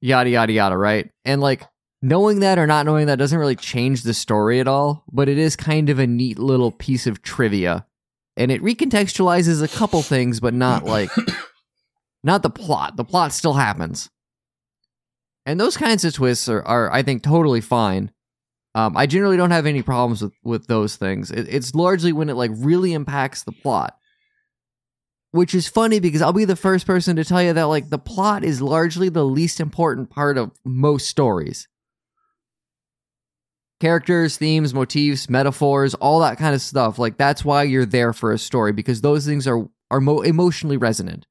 [0.00, 1.10] yada yada yada, right?
[1.24, 1.62] And like
[2.00, 5.38] knowing that or not knowing that doesn't really change the story at all, but it
[5.38, 7.86] is kind of a neat little piece of trivia,
[8.36, 11.10] and it recontextualizes a couple things, but not like
[12.26, 12.96] not the plot.
[12.96, 14.10] The plot still happens.
[15.46, 18.10] And those kinds of twists are, are I think, totally fine.
[18.74, 21.30] Um, I generally don't have any problems with, with those things.
[21.30, 23.96] It, it's largely when it like really impacts the plot.
[25.30, 27.98] Which is funny because I'll be the first person to tell you that like the
[27.98, 31.68] plot is largely the least important part of most stories.
[33.78, 36.98] Characters, themes, motifs, metaphors, all that kind of stuff.
[36.98, 40.76] Like that's why you're there for a story because those things are are mo- emotionally
[40.76, 41.26] resonant.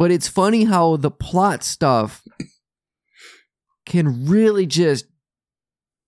[0.00, 2.24] But it's funny how the plot stuff
[3.84, 5.04] can really just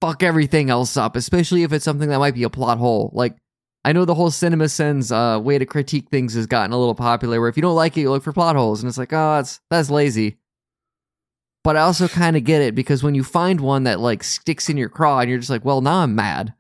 [0.01, 3.11] fuck everything else up, especially if it's something that might be a plot hole.
[3.13, 3.37] Like,
[3.85, 7.39] I know the whole CinemaSins uh, way to critique things has gotten a little popular,
[7.39, 9.37] where if you don't like it, you look for plot holes, and it's like, oh,
[9.37, 10.39] that's that's lazy.
[11.63, 14.71] But I also kind of get it because when you find one that like sticks
[14.71, 16.55] in your craw, and you're just like, well, now I'm mad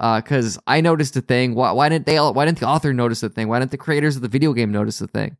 [0.00, 1.54] because I noticed a thing.
[1.54, 2.18] Why, why didn't they?
[2.18, 3.46] Why didn't the author notice the thing?
[3.46, 5.36] Why didn't the creators of the video game notice the thing?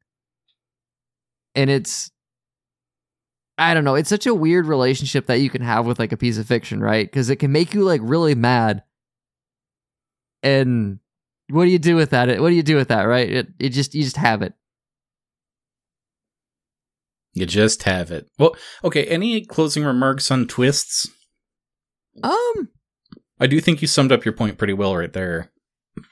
[1.54, 2.10] And it's,
[3.58, 3.94] I don't know.
[3.94, 6.80] It's such a weird relationship that you can have with like a piece of fiction,
[6.80, 7.06] right?
[7.06, 8.82] Because it can make you like really mad.
[10.42, 10.98] And
[11.50, 12.40] what do you do with that?
[12.40, 13.28] What do you do with that, right?
[13.28, 14.54] It, it just you just have it.
[17.32, 21.08] you just have it well okay any closing remarks on twists
[22.24, 22.68] Um,
[23.38, 25.52] i do think you summed up your point pretty well right there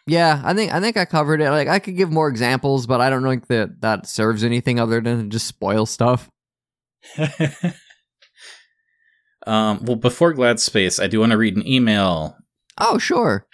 [0.06, 1.50] Yeah, I think I think I covered it.
[1.50, 5.00] Like I could give more examples, but I don't think that that serves anything other
[5.00, 6.28] than just spoil stuff.
[9.46, 12.36] um, well, before Glad Space, I do want to read an email.
[12.78, 13.46] Oh, sure.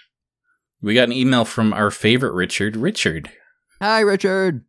[0.81, 2.75] We got an email from our favorite Richard.
[2.75, 3.31] Richard.
[3.81, 4.65] Hi, Richard.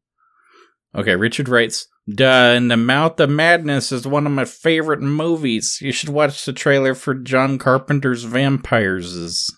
[0.94, 5.78] Okay, Richard writes, Duh, In the Mouth of Madness is one of my favorite movies.
[5.82, 9.52] You should watch the trailer for John Carpenter's Vampires.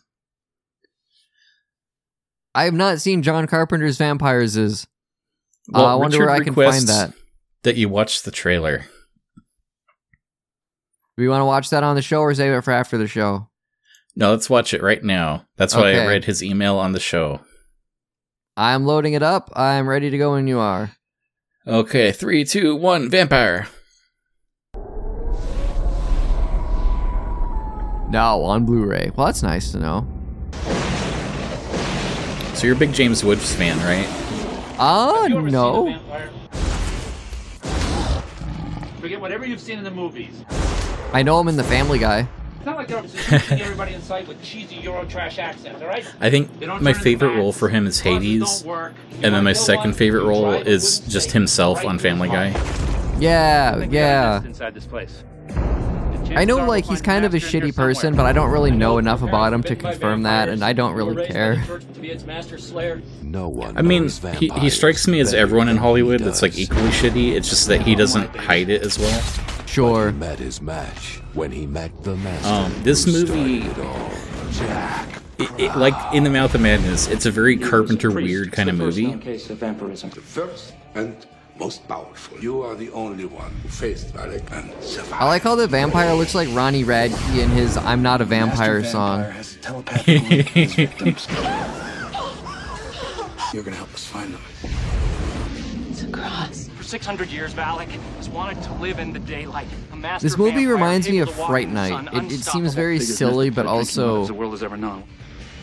[2.55, 4.57] I have not seen John Carpenter's Vampires.
[4.57, 4.87] Is
[5.69, 7.13] Well, uh, I wonder Richard where I can find that.
[7.63, 8.87] That you watch the trailer.
[11.17, 13.09] Do we want to watch that on the show or save it for after the
[13.09, 13.49] show?
[14.15, 15.47] No, let's watch it right now.
[15.57, 17.41] That's why I read his email on the show.
[18.57, 19.51] I'm loading it up.
[19.55, 20.93] I'm ready to go when you are.
[21.67, 23.69] Okay, three, two, one, vampire.
[28.11, 29.13] No, on Blu-ray.
[29.15, 30.07] Well, that's nice to know.
[32.59, 34.05] So you're a big James Woods fan, right?
[34.81, 36.01] Oh Have you ever seen a no.
[39.01, 40.43] Forget whatever you've seen in the movies.
[41.13, 42.27] I know him in The Family Guy.
[42.57, 43.05] It's not like they're
[43.61, 46.05] everybody in sight with cheesy Euro trash accents, all right?
[46.21, 46.51] I think
[46.83, 48.95] my favorite role for him is Hades, don't work.
[49.13, 52.49] You and then my second one, favorite role is just himself right on Family Guy.
[53.21, 54.43] Yeah, I think we got a yeah.
[54.43, 55.23] inside this place.
[56.37, 59.23] I know like he's kind of a shitty person, but I don't really know enough
[59.23, 61.63] about him to confirm that, and I don't really care.
[63.23, 63.77] No one.
[63.77, 67.33] I mean, he, he strikes me as everyone in Hollywood that's like equally shitty.
[67.33, 69.21] It's just that he doesn't hide it as well.
[69.67, 70.13] Sure.
[70.13, 72.49] Met his match when he met the master.
[72.49, 74.11] Um, this movie- started it all.
[74.53, 75.23] Jack.
[75.39, 78.77] It, it, like in the Mouth of Madness, it's a very Carpenter weird kind of
[78.77, 79.05] movie.
[81.59, 81.59] Case of vampirism.
[81.59, 82.39] The first and most powerful.
[82.41, 85.23] You are the only one who faced Valek and survived.
[85.23, 88.85] I like how the vampire looks like Ronnie Radke in his "I'm Not a Vampire"
[88.85, 89.25] song.
[89.25, 91.27] has telepathic link with his victims.
[93.55, 94.41] You're gonna help us find them.
[95.91, 96.69] It's a cross.
[96.77, 99.69] For 600 years, Valek has wanted to live in the daylight.
[99.93, 102.09] A This movie reminds me of Fright Night.
[102.13, 105.05] It, it seems very silly, but I think the also world has ever known.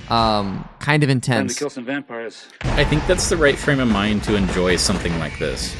[0.09, 1.59] Um, kind of Time to intense.
[1.59, 2.47] kill some vampires.
[2.61, 5.75] I think that's the right frame of mind to enjoy something like this.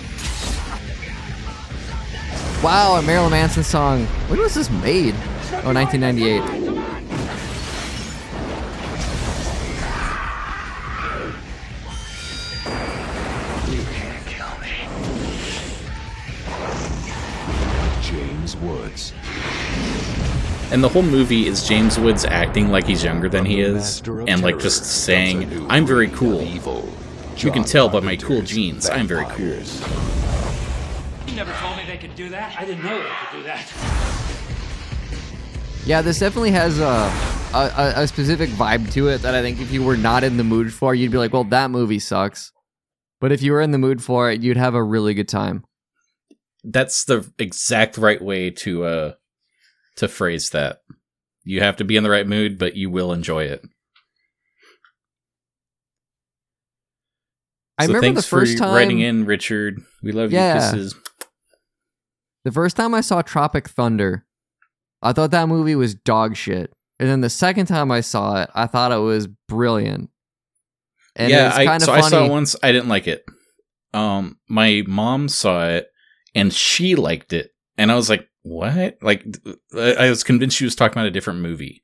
[2.64, 4.06] Wow, a Marilyn Manson song.
[4.28, 5.14] When was this made?
[5.64, 6.65] Oh, 1998.
[20.72, 24.42] And the whole movie is James Woods acting like he's younger than he is, and
[24.42, 26.90] like just saying, "I'm very cool." Evil.
[27.38, 28.90] You can tell by my cool jeans.
[28.90, 29.46] I'm very cool.
[31.28, 32.56] You never told me they could do that.
[32.60, 33.72] I didn't know they could do that.
[35.86, 36.84] Yeah, this definitely has a,
[37.54, 40.38] a a- a specific vibe to it that I think if you were not in
[40.38, 42.52] the mood for, you'd be like, "Well, that movie sucks."
[43.22, 45.64] But if you were in the mood for it, you'd have a really good time.
[46.64, 49.14] That's the exact right way to uh
[49.98, 50.82] to phrase that.
[51.44, 53.64] You have to be in the right mood, but you will enjoy it.
[57.78, 59.82] I so remember the thanks first for time writing in, Richard.
[60.02, 60.56] We love Yeah.
[60.56, 60.72] you.
[60.72, 60.96] Kisses.
[62.46, 64.26] The first time I saw Tropic Thunder,
[65.02, 66.72] I thought that movie was dog shit.
[67.00, 70.10] And then the second time I saw it, I thought it was brilliant.
[71.18, 72.06] And yeah, I, kind of so funny.
[72.06, 72.56] I saw it once.
[72.64, 73.26] I didn't like it.
[73.94, 75.88] Um, my mom saw it
[76.34, 79.26] and she liked it, and I was like, "What?" Like,
[79.76, 81.84] I was convinced she was talking about a different movie,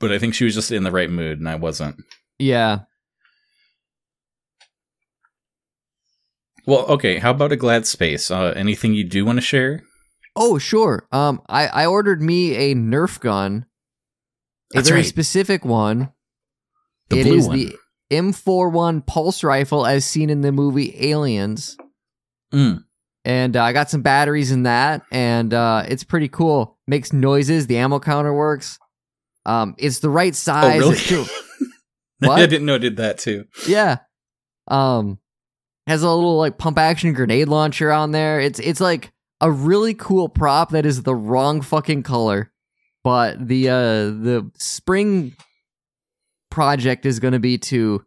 [0.00, 1.96] but I think she was just in the right mood, and I wasn't.
[2.38, 2.80] Yeah.
[6.66, 7.18] Well, okay.
[7.18, 8.30] How about a glad space?
[8.30, 9.82] Uh, anything you do want to share?
[10.36, 11.06] Oh, sure.
[11.12, 13.66] Um, I, I ordered me a Nerf gun.
[14.72, 15.08] A That's very right.
[15.08, 16.12] specific one.
[17.08, 17.58] The It blue is one.
[17.58, 17.76] the
[18.10, 21.76] M41 pulse rifle as seen in the movie Aliens.
[22.52, 22.84] Mm.
[23.28, 26.78] And uh, I got some batteries in that, and uh, it's pretty cool.
[26.86, 27.66] Makes noises.
[27.66, 28.78] The ammo counter works.
[29.44, 30.78] Um, it's the right Oh, size.
[30.80, 30.92] really?
[30.94, 31.26] It's too-
[32.28, 33.44] I didn't know it did that too.
[33.68, 33.98] yeah.
[34.66, 35.18] Um,
[35.86, 38.40] has a little like pump action grenade launcher on there.
[38.40, 39.12] It's it's like
[39.42, 42.50] a really cool prop that is the wrong fucking color,
[43.04, 43.74] but the uh
[44.08, 45.34] the spring
[46.50, 48.04] project is going to be to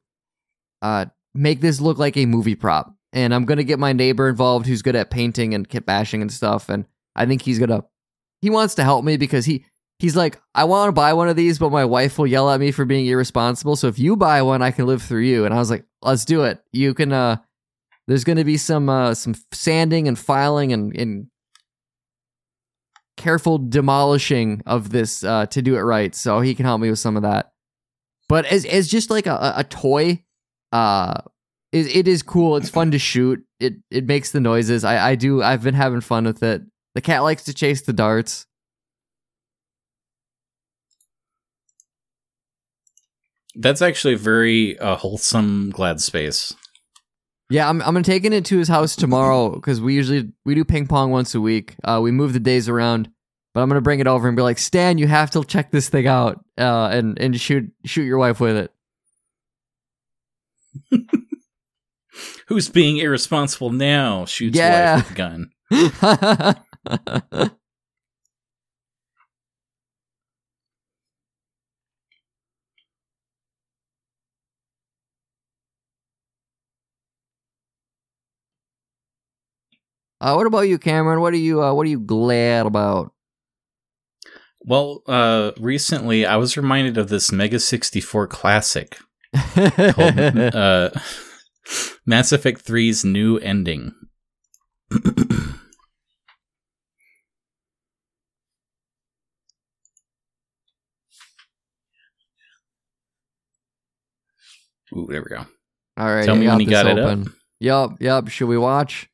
[0.81, 2.93] uh make this look like a movie prop.
[3.13, 6.31] And I'm to get my neighbor involved who's good at painting and kit bashing and
[6.31, 6.85] stuff and
[7.15, 7.85] I think he's to
[8.41, 9.65] he wants to help me because he
[9.99, 12.59] he's like I want to buy one of these but my wife will yell at
[12.59, 13.75] me for being irresponsible.
[13.75, 15.45] So if you buy one I can live through you.
[15.45, 16.63] And I was like, "Let's do it.
[16.71, 17.37] You can uh
[18.07, 21.27] there's to be some uh some sanding and filing and and
[23.17, 26.15] careful demolishing of this uh to do it right.
[26.15, 27.51] So he can help me with some of that.
[28.29, 30.23] But as as just like a- a toy
[30.71, 31.21] uh
[31.71, 32.57] it, it is cool.
[32.57, 33.43] It's fun to shoot.
[33.59, 34.83] It it makes the noises.
[34.83, 35.41] I I do.
[35.41, 36.61] I've been having fun with it.
[36.95, 38.45] The cat likes to chase the darts.
[43.55, 46.55] That's actually a very uh, wholesome glad space.
[47.49, 50.63] Yeah, I'm I'm gonna taking it to his house tomorrow because we usually we do
[50.63, 51.75] ping pong once a week.
[51.83, 53.09] Uh, we move the days around,
[53.53, 55.89] but I'm gonna bring it over and be like, Stan, you have to check this
[55.89, 58.55] thing out, uh, and and shoot shoot your wife with
[60.91, 61.01] it.
[62.47, 64.25] Who's being irresponsible now?
[64.25, 64.95] Shoots Yeah.
[64.95, 65.51] wife with gun.
[80.21, 81.21] uh, what about you, Cameron?
[81.21, 83.13] What are you uh, what are you glad about?
[84.63, 88.99] Well, uh, recently I was reminded of this Mega 64 classic
[89.33, 90.17] called
[90.55, 90.89] uh,
[92.05, 93.93] Mass Effect 3's new ending.
[104.95, 105.45] Ooh, there we go.
[105.97, 107.05] All right, Tell me when you got it up.
[107.05, 107.33] open.
[107.59, 108.27] Yup, yup.
[108.29, 109.07] Should we watch?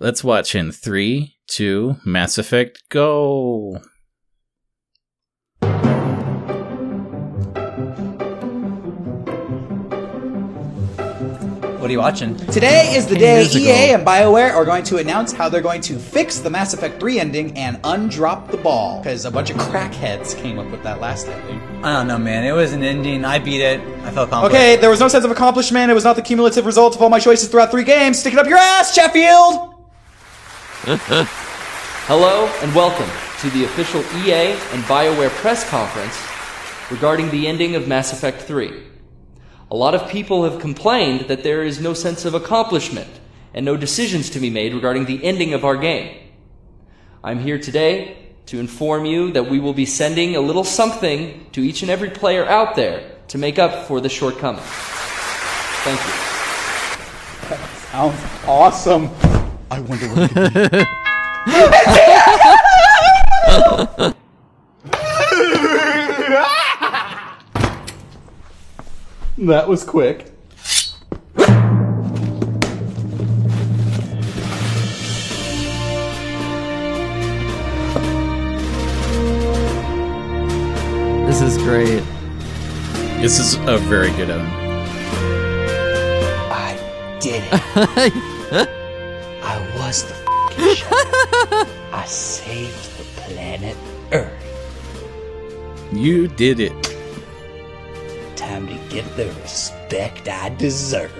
[0.00, 3.80] Let's watch in three, two, Mass Effect, go.
[11.84, 12.34] What are you watching?
[12.46, 15.98] Today is the day EA and BioWare are going to announce how they're going to
[15.98, 19.02] fix the Mass Effect 3 ending and undrop the ball.
[19.02, 21.60] Because a bunch of crackheads came up with that last ending.
[21.84, 22.42] I don't know, man.
[22.42, 23.26] It was an ending.
[23.26, 23.80] I beat it.
[23.80, 24.56] I felt accomplished.
[24.56, 25.90] Okay, there was no sense of accomplishment.
[25.90, 28.18] It was not the cumulative result of all my choices throughout three games.
[28.18, 29.74] Stick it up your ass, Sheffield!
[32.06, 33.10] Hello and welcome
[33.40, 36.18] to the official EA and BioWare press conference
[36.90, 38.93] regarding the ending of Mass Effect 3.
[39.70, 43.08] A lot of people have complained that there is no sense of accomplishment
[43.54, 46.16] and no decisions to be made regarding the ending of our game.
[47.22, 51.62] I'm here today to inform you that we will be sending a little something to
[51.62, 54.66] each and every player out there to make up for the shortcomings.
[55.84, 56.12] Thank you.
[57.48, 59.08] That Sounds awesome.
[59.70, 60.34] I wonder what it
[63.98, 64.20] could be.
[69.38, 70.30] That was quick.
[81.26, 82.04] This is great.
[83.20, 84.46] This is a very good one.
[86.52, 87.52] I did it.
[89.42, 91.68] I was the f***ing shot.
[91.92, 93.76] I saved the planet
[94.12, 94.32] Earth.
[95.92, 96.93] You did it.
[98.44, 101.10] Time to get the respect I deserve.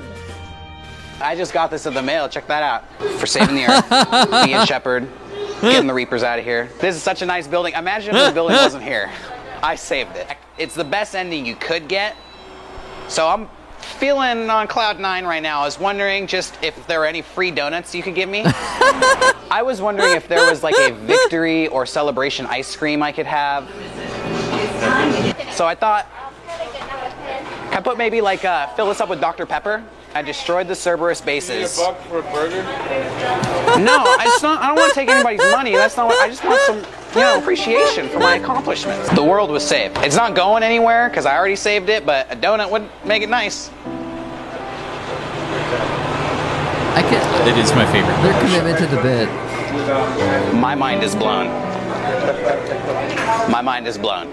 [1.22, 2.28] I just got this in the mail.
[2.28, 2.84] Check that out.
[3.18, 5.08] For saving the Earth, being Shepard,
[5.62, 6.68] getting the Reapers out of here.
[6.80, 7.72] This is such a nice building.
[7.72, 9.10] Imagine if the building wasn't here.
[9.62, 10.36] I saved it.
[10.58, 12.14] It's the best ending you could get.
[13.08, 13.48] So I'm
[13.78, 15.62] feeling on cloud nine right now.
[15.62, 18.42] I was wondering just if there were any free donuts you could give me.
[18.46, 23.26] I was wondering if there was like a victory or celebration ice cream I could
[23.26, 23.66] have.
[25.54, 26.06] So I thought,
[27.74, 29.46] I put maybe like uh, fill this up with Dr.
[29.46, 29.82] Pepper?
[30.14, 31.76] I destroyed the Cerberus bases.
[31.76, 32.62] for a burger?
[33.82, 34.62] No, I just not.
[34.62, 35.72] I don't want to take anybody's money.
[35.72, 36.06] That's not.
[36.06, 36.76] What, I just want some,
[37.16, 39.08] you know, appreciation for my accomplishments.
[39.10, 39.98] The world was saved.
[39.98, 43.28] It's not going anywhere because I already saved it, but a donut would make it
[43.28, 43.70] nice.
[46.94, 47.48] I can't.
[47.48, 48.14] It is my favorite.
[48.22, 49.28] Their commitment to the bit.
[50.54, 51.48] My mind is blown.
[53.50, 54.32] My mind is blown.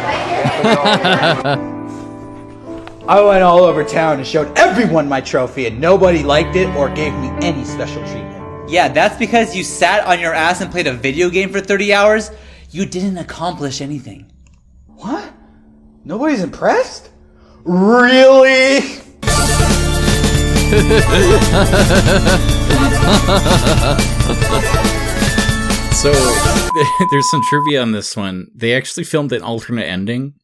[3.08, 6.88] I went all over town and showed everyone my trophy, and nobody liked it or
[6.88, 8.70] gave me any special treatment.
[8.70, 11.92] Yeah, that's because you sat on your ass and played a video game for 30
[11.92, 12.30] hours.
[12.70, 14.30] You didn't accomplish anything.
[14.86, 15.32] What?
[16.04, 17.10] Nobody's impressed?
[17.64, 18.80] Really?
[26.00, 26.10] So
[27.10, 28.48] there's some trivia on this one.
[28.54, 30.34] They actually filmed an alternate ending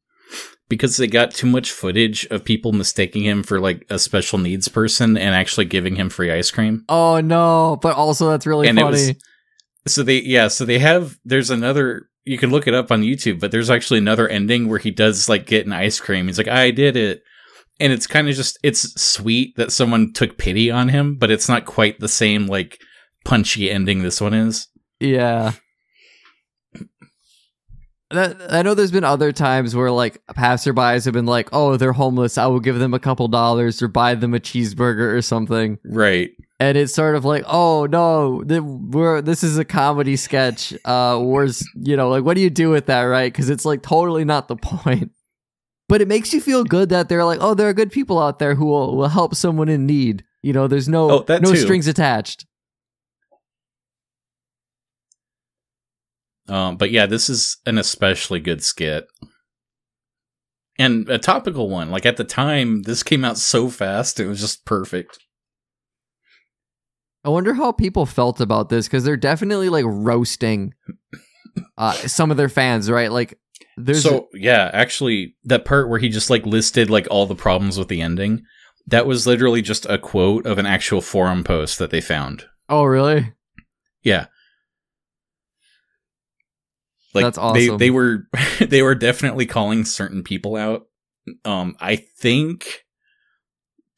[0.68, 4.68] because they got too much footage of people mistaking him for like a special needs
[4.68, 6.84] person and actually giving him free ice cream.
[6.88, 7.78] Oh no!
[7.80, 8.90] But also that's really and funny.
[8.90, 9.14] was
[9.86, 13.38] so they yeah so they have there's another you can look it up on YouTube
[13.38, 16.48] but there's actually another ending where he does like get an ice cream he's like
[16.48, 17.22] I did it
[17.78, 21.48] and it's kind of just it's sweet that someone took pity on him but it's
[21.48, 22.80] not quite the same like
[23.24, 24.66] punchy ending this one is
[25.00, 25.52] yeah.
[28.10, 32.38] I know there's been other times where like passerbys have been like, "Oh, they're homeless.
[32.38, 36.30] I will give them a couple dollars or buy them a cheeseburger or something." Right.
[36.60, 40.72] And it's sort of like, "Oh no, th- we're this is a comedy sketch.
[40.84, 43.32] Uh, where's you know like what do you do with that, right?
[43.32, 45.10] Because it's like totally not the point."
[45.88, 48.38] But it makes you feel good that they're like, "Oh, there are good people out
[48.38, 51.56] there who will, will help someone in need." You know, there's no Oh, no too.
[51.56, 52.46] strings attached.
[56.48, 59.06] Um, but yeah, this is an especially good skit.
[60.78, 61.90] And a topical one.
[61.90, 65.18] Like at the time, this came out so fast, it was just perfect.
[67.24, 70.74] I wonder how people felt about this because they're definitely like roasting
[71.78, 73.10] uh, some of their fans, right?
[73.10, 73.38] Like,
[73.76, 77.78] there's so yeah, actually, that part where he just like listed like all the problems
[77.78, 78.42] with the ending,
[78.86, 82.44] that was literally just a quote of an actual forum post that they found.
[82.68, 83.32] oh really?
[84.02, 84.26] Yeah.
[87.16, 88.28] Like That's They they were
[88.60, 90.86] they were definitely calling certain people out.
[91.44, 92.84] Um I think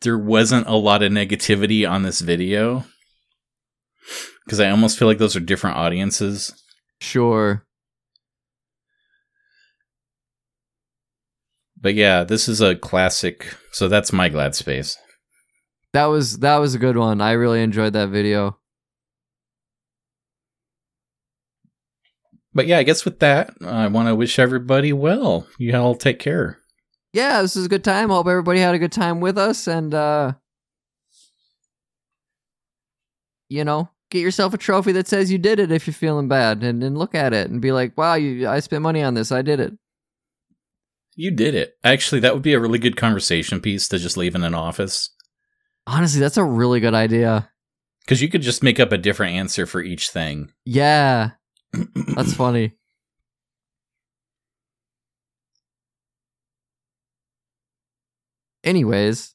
[0.00, 2.84] there wasn't a lot of negativity on this video
[4.48, 6.54] cuz I almost feel like those are different audiences.
[7.00, 7.66] Sure.
[11.80, 13.54] But yeah, this is a classic.
[13.72, 14.96] So that's my glad space.
[15.92, 17.20] That was that was a good one.
[17.20, 18.57] I really enjoyed that video.
[22.58, 25.46] But yeah, I guess with that, I want to wish everybody well.
[25.58, 26.58] You all take care.
[27.12, 28.08] Yeah, this is a good time.
[28.08, 30.32] Hope everybody had a good time with us and uh
[33.48, 36.64] you know, get yourself a trophy that says you did it if you're feeling bad
[36.64, 39.30] and then look at it and be like, "Wow, you I spent money on this.
[39.30, 39.74] I did it."
[41.14, 41.76] You did it.
[41.84, 45.10] Actually, that would be a really good conversation piece to just leave in an office.
[45.86, 47.52] Honestly, that's a really good idea.
[48.00, 50.50] Because you could just make up a different answer for each thing.
[50.64, 51.30] Yeah.
[51.72, 52.72] That's funny.
[58.64, 59.34] Anyways,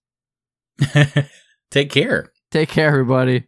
[1.71, 2.31] Take care.
[2.51, 3.45] take care everybody.